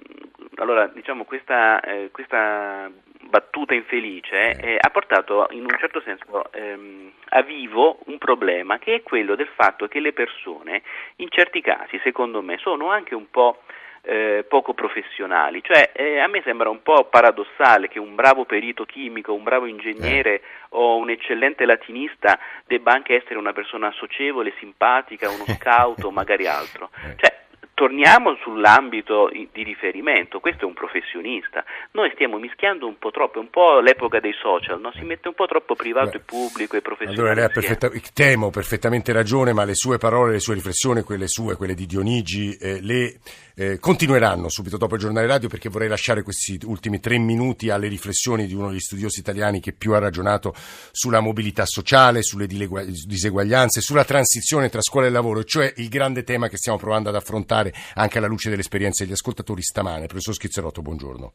allora, 0.59 0.87
diciamo, 0.87 1.23
questa, 1.23 1.79
eh, 1.81 2.09
questa 2.11 2.89
battuta 3.27 3.73
infelice 3.73 4.55
eh, 4.59 4.77
ha 4.79 4.89
portato 4.89 5.47
in 5.51 5.61
un 5.61 5.75
certo 5.79 6.01
senso 6.01 6.51
ehm, 6.51 7.11
a 7.29 7.41
vivo 7.41 7.99
un 8.05 8.17
problema 8.17 8.79
che 8.79 8.95
è 8.95 9.03
quello 9.03 9.35
del 9.35 9.49
fatto 9.55 9.87
che 9.87 9.99
le 9.99 10.13
persone 10.13 10.81
in 11.17 11.27
certi 11.29 11.61
casi, 11.61 11.99
secondo 12.03 12.41
me, 12.41 12.57
sono 12.57 12.89
anche 12.89 13.15
un 13.15 13.29
po' 13.29 13.61
eh, 14.07 14.45
poco 14.47 14.73
professionali. 14.73 15.61
Cioè, 15.61 15.91
eh, 15.93 16.19
a 16.19 16.27
me 16.27 16.41
sembra 16.43 16.69
un 16.69 16.81
po' 16.81 17.05
paradossale 17.05 17.89
che 17.89 17.99
un 17.99 18.15
bravo 18.15 18.45
perito 18.45 18.85
chimico, 18.85 19.33
un 19.33 19.43
bravo 19.43 19.65
ingegnere 19.65 20.35
eh. 20.35 20.41
o 20.69 20.97
un 20.97 21.09
eccellente 21.09 21.65
latinista 21.65 22.39
debba 22.65 22.93
anche 22.93 23.15
essere 23.15 23.37
una 23.37 23.53
persona 23.53 23.91
socievole, 23.91 24.53
simpatica, 24.59 25.29
uno 25.29 25.45
scout 25.59 26.03
o 26.03 26.11
magari 26.11 26.47
altro. 26.47 26.89
Eh. 27.03 27.15
Cioè, 27.17 27.45
torniamo 27.77 28.35
sull'ambito 28.41 29.29
di 29.29 29.61
riferimento, 29.61 30.39
questo 30.39 30.63
è 30.63 30.65
un 30.65 30.73
professionista, 30.73 31.63
noi 31.91 32.09
stiamo 32.15 32.39
mischiando 32.39 32.87
un 32.87 32.97
po' 32.97 33.11
troppo, 33.11 33.37
è 33.37 33.41
un 33.41 33.51
po' 33.51 33.79
l'epoca 33.81 34.19
dei 34.19 34.33
social, 34.33 34.81
no? 34.81 34.91
si 34.95 35.03
mette 35.03 35.27
un 35.27 35.35
po' 35.35 35.45
troppo 35.45 35.75
privato 35.75 36.09
Beh, 36.09 36.17
e 36.17 36.19
pubblico 36.21 36.75
e 36.75 36.81
professionale. 36.81 37.19
Allora 37.21 37.35
lei 37.35 37.43
ha 37.43 37.49
perfetta, 37.49 37.91
temo 38.15 38.49
perfettamente 38.49 39.13
ragione, 39.13 39.53
ma 39.53 39.63
le 39.63 39.75
sue 39.75 39.99
parole, 39.99 40.31
le 40.31 40.39
sue 40.39 40.55
riflessioni, 40.55 41.03
quelle 41.03 41.27
sue, 41.27 41.55
quelle 41.55 41.75
di 41.75 41.85
Dionigi, 41.85 42.57
eh, 42.59 42.81
le 42.81 43.19
eh, 43.59 43.79
continueranno 43.79 44.49
subito 44.49 44.77
dopo 44.77 44.93
il 44.93 45.01
giornale 45.01 45.25
radio 45.25 45.49
perché 45.49 45.67
vorrei 45.67 45.87
lasciare 45.87 46.21
questi 46.21 46.59
ultimi 46.65 46.99
tre 46.99 47.17
minuti 47.17 47.71
alle 47.71 47.87
riflessioni 47.87 48.45
di 48.45 48.53
uno 48.53 48.69
degli 48.69 48.79
studiosi 48.79 49.19
italiani 49.19 49.59
che 49.59 49.73
più 49.73 49.93
ha 49.93 49.99
ragionato 49.99 50.53
sulla 50.91 51.21
mobilità 51.21 51.65
sociale, 51.65 52.21
sulle 52.21 52.45
diseguaglianze, 52.45 53.81
sulla 53.81 54.05
transizione 54.05 54.69
tra 54.69 54.81
scuola 54.81 55.07
e 55.07 55.09
lavoro, 55.09 55.43
cioè 55.43 55.73
il 55.77 55.89
grande 55.89 56.23
tema 56.23 56.49
che 56.49 56.57
stiamo 56.57 56.77
provando 56.77 57.09
ad 57.09 57.15
affrontare 57.15 57.73
anche 57.95 58.19
alla 58.19 58.27
luce 58.27 58.51
dell'esperienza 58.51 59.03
degli 59.03 59.13
ascoltatori 59.13 59.63
stamane. 59.63 60.05
Professor 60.05 60.35
Schizzerotto, 60.35 60.83
buongiorno. 60.83 61.33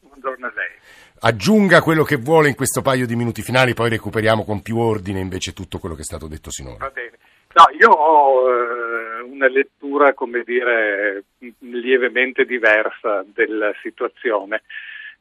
Buongiorno 0.00 0.46
a 0.46 0.52
lei. 0.54 0.68
Aggiunga 1.20 1.80
quello 1.80 2.04
che 2.04 2.16
vuole 2.16 2.50
in 2.50 2.54
questo 2.54 2.82
paio 2.82 3.06
di 3.06 3.16
minuti 3.16 3.40
finali, 3.40 3.72
poi 3.72 3.88
recuperiamo 3.88 4.44
con 4.44 4.60
più 4.60 4.76
ordine 4.76 5.20
invece 5.20 5.54
tutto 5.54 5.78
quello 5.78 5.94
che 5.94 6.02
è 6.02 6.04
stato 6.04 6.26
detto 6.26 6.50
sinora. 6.50 6.76
Va 6.76 6.90
bene. 6.90 7.16
No, 7.54 7.64
io 7.78 7.90
ho 7.90 8.50
eh, 8.50 9.20
una 9.22 9.46
lettura, 9.46 10.12
come 10.12 10.42
dire, 10.44 11.24
lievemente 11.60 12.44
diversa 12.44 13.24
della 13.32 13.72
situazione. 13.80 14.62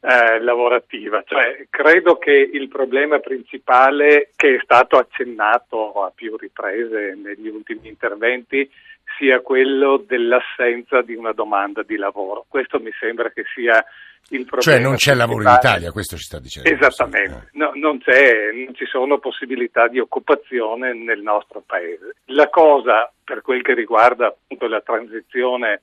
Eh, 0.06 0.41
lavorativa. 0.41 1.24
Cioè, 1.26 1.67
credo 1.69 2.17
che 2.17 2.34
il 2.34 2.67
problema 2.67 3.19
principale 3.19 4.32
che 4.36 4.56
è 4.56 4.60
stato 4.62 4.98
accennato 4.98 6.04
a 6.04 6.12
più 6.13 6.36
riprese 6.36 7.15
negli 7.15 7.48
ultimi 7.48 7.88
interventi 7.88 8.69
sia 9.17 9.41
quello 9.41 9.97
dell'assenza 9.97 11.02
di 11.02 11.15
una 11.15 11.32
domanda 11.32 11.84
di 11.84 11.97
lavoro. 11.97 12.45
Questo 12.47 12.80
mi 12.80 12.91
sembra 12.99 13.30
che 13.30 13.43
sia 13.54 13.84
il 14.30 14.45
problema. 14.45 14.62
Cioè 14.62 14.80
non 14.80 14.95
c'è 14.95 15.13
lavoro 15.13 15.43
in 15.43 15.56
Italia, 15.56 15.91
questo 15.91 16.15
ci 16.17 16.23
sta 16.23 16.39
dicendo. 16.39 16.69
Esattamente, 16.69 17.49
no, 17.54 17.71
non, 17.76 17.99
non, 18.06 18.73
ci 18.76 18.86
sono 18.86 19.19
possibilità 19.19 19.88
di 19.88 19.99
occupazione 19.99 20.93
nel 20.93 21.21
nostro 21.21 21.62
paese. 21.65 22.15
La 22.26 22.49
cosa 22.49 23.12
per 23.23 23.41
quel 23.41 23.62
che 23.62 23.73
riguarda 23.73 24.28
appunto 24.28 24.67
la 24.67 24.82
transizione 24.82 25.82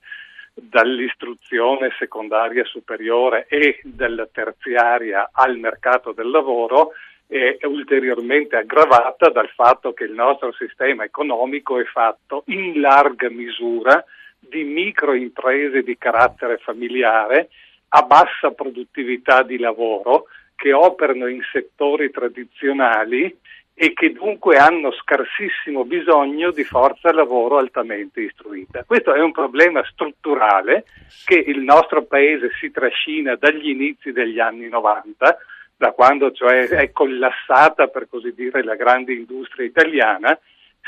dall'istruzione 0.53 1.93
secondaria 1.97 2.65
superiore 2.65 3.45
e 3.47 3.79
dalla 3.83 4.27
terziaria 4.31 5.29
al 5.31 5.57
mercato 5.57 6.11
del 6.11 6.29
lavoro 6.29 6.91
è 7.31 7.65
ulteriormente 7.65 8.57
aggravata 8.57 9.29
dal 9.29 9.47
fatto 9.55 9.93
che 9.93 10.03
il 10.03 10.11
nostro 10.11 10.51
sistema 10.51 11.05
economico 11.05 11.79
è 11.79 11.85
fatto 11.85 12.43
in 12.47 12.81
larga 12.81 13.29
misura 13.29 14.03
di 14.37 14.65
microimprese 14.65 15.81
di 15.81 15.97
carattere 15.97 16.57
familiare 16.57 17.47
a 17.89 18.01
bassa 18.01 18.51
produttività 18.51 19.43
di 19.43 19.57
lavoro 19.57 20.25
che 20.55 20.73
operano 20.73 21.27
in 21.27 21.41
settori 21.53 22.11
tradizionali 22.11 23.33
e 23.73 23.93
che 23.93 24.11
dunque 24.11 24.57
hanno 24.57 24.91
scarsissimo 24.91 25.85
bisogno 25.85 26.51
di 26.51 26.65
forza 26.65 27.13
lavoro 27.13 27.59
altamente 27.59 28.19
istruita. 28.19 28.83
Questo 28.83 29.13
è 29.13 29.21
un 29.21 29.31
problema 29.31 29.81
strutturale 29.89 30.83
che 31.23 31.35
il 31.35 31.59
nostro 31.59 32.03
Paese 32.03 32.49
si 32.59 32.71
trascina 32.71 33.35
dagli 33.35 33.69
inizi 33.69 34.11
degli 34.11 34.39
anni 34.39 34.67
90 34.67 35.37
da 35.81 35.93
quando 35.93 36.31
cioè 36.31 36.67
è 36.67 36.91
collassata 36.91 37.87
per 37.87 38.07
così 38.07 38.35
dire 38.35 38.63
la 38.63 38.75
grande 38.75 39.13
industria 39.13 39.65
italiana, 39.65 40.37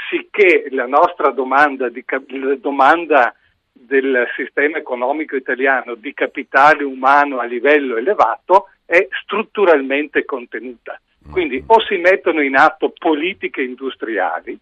sicché 0.08 0.67
la 0.69 0.86
nostra 0.86 1.32
domanda, 1.32 1.89
di, 1.89 2.06
la 2.27 2.56
domanda 2.58 3.34
del 3.71 4.27
sistema 4.36 4.77
economico 4.77 5.36
italiano 5.36 5.95
di 5.95 6.13
capitale 6.13 6.84
umano 6.84 7.39
a 7.39 7.45
livello 7.45 7.97
elevato 7.97 8.69
è 8.86 9.08
strutturalmente 9.23 10.25
contenuta. 10.25 11.01
Quindi 11.32 11.63
o 11.65 11.82
si 11.82 11.97
mettono 11.97 12.43
in 12.43 12.56
atto 12.56 12.93
politiche 12.95 13.63
industriali 13.63 14.60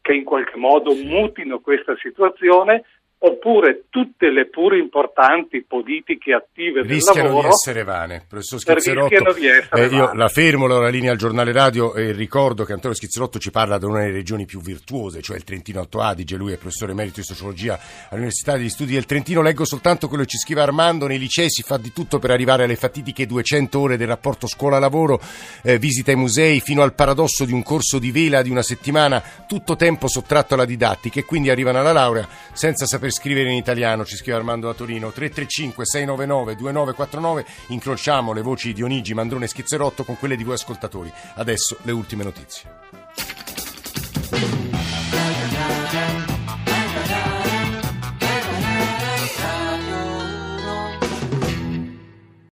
che 0.00 0.14
in 0.14 0.24
qualche 0.24 0.56
modo 0.56 0.94
mutino 0.94 1.60
questa 1.60 1.94
situazione 1.96 2.84
oppure 3.26 3.84
tutte 3.88 4.30
le 4.30 4.48
pur 4.50 4.76
importanti 4.76 5.64
politiche 5.66 6.34
attive 6.34 6.82
del 6.82 6.90
rischiano 6.90 7.28
lavoro 7.28 7.48
di 7.48 7.54
essere 7.54 7.82
vane. 7.82 8.24
Professor 8.28 8.60
Schizzerotto, 8.60 9.32
di 9.32 9.46
essere 9.46 9.84
eh, 9.84 9.86
io 9.86 10.12
la 10.12 10.28
fermo 10.28 10.66
la 10.66 10.88
linea 10.88 11.12
al 11.12 11.16
giornale 11.16 11.50
radio 11.52 11.94
e 11.94 12.12
ricordo 12.12 12.64
che 12.64 12.74
Antonio 12.74 12.94
Schizzerotto 12.94 13.38
ci 13.38 13.50
parla 13.50 13.78
di 13.78 13.86
una 13.86 14.00
delle 14.00 14.12
regioni 14.12 14.44
più 14.44 14.60
virtuose, 14.60 15.22
cioè 15.22 15.36
il 15.36 15.44
Trentino 15.44 15.80
Alto 15.80 16.00
Adige, 16.00 16.36
lui 16.36 16.52
è 16.52 16.58
professore 16.58 16.92
emerito 16.92 17.20
di 17.20 17.26
sociologia 17.26 17.78
all'Università 18.10 18.58
degli 18.58 18.68
Studi 18.68 18.92
del 18.92 19.06
Trentino, 19.06 19.40
leggo 19.40 19.64
soltanto 19.64 20.06
quello 20.06 20.24
che 20.24 20.30
ci 20.30 20.38
scrive 20.38 20.60
Armando, 20.60 21.06
nei 21.06 21.18
licei 21.18 21.48
si 21.48 21.62
fa 21.62 21.78
di 21.78 21.92
tutto 21.94 22.18
per 22.18 22.30
arrivare 22.30 22.64
alle 22.64 22.76
fatidiche 22.76 23.24
200 23.24 23.80
ore 23.80 23.96
del 23.96 24.08
rapporto 24.08 24.46
scuola-lavoro, 24.46 25.18
eh, 25.62 25.78
visita 25.78 26.10
ai 26.10 26.18
musei, 26.18 26.60
fino 26.60 26.82
al 26.82 26.94
paradosso 26.94 27.46
di 27.46 27.52
un 27.52 27.62
corso 27.62 27.98
di 27.98 28.10
vela 28.10 28.42
di 28.42 28.50
una 28.50 28.62
settimana, 28.62 29.22
tutto 29.46 29.76
tempo 29.76 30.08
sottratto 30.08 30.52
alla 30.52 30.66
didattica 30.66 31.20
e 31.20 31.24
quindi 31.24 31.48
arrivano 31.48 31.78
alla 31.78 31.92
laurea 31.92 32.28
senza 32.52 32.84
saper 32.84 33.12
scrivere 33.14 33.50
in 33.50 33.56
italiano, 33.56 34.04
ci 34.04 34.16
scrive 34.16 34.36
Armando 34.36 34.66
da 34.66 34.74
Torino, 34.74 35.10
335 35.10 35.86
699 35.86 36.56
2949, 36.56 37.46
incrociamo 37.68 38.32
le 38.32 38.42
voci 38.42 38.74
di 38.74 38.82
Onigi, 38.82 39.14
Mandrone 39.14 39.46
e 39.46 39.48
Schizzerotto 39.48 40.04
con 40.04 40.18
quelle 40.18 40.36
di 40.36 40.44
voi 40.44 40.54
ascoltatori. 40.54 41.10
Adesso 41.36 41.78
le 41.82 41.92
ultime 41.92 42.24
notizie. 42.24 42.82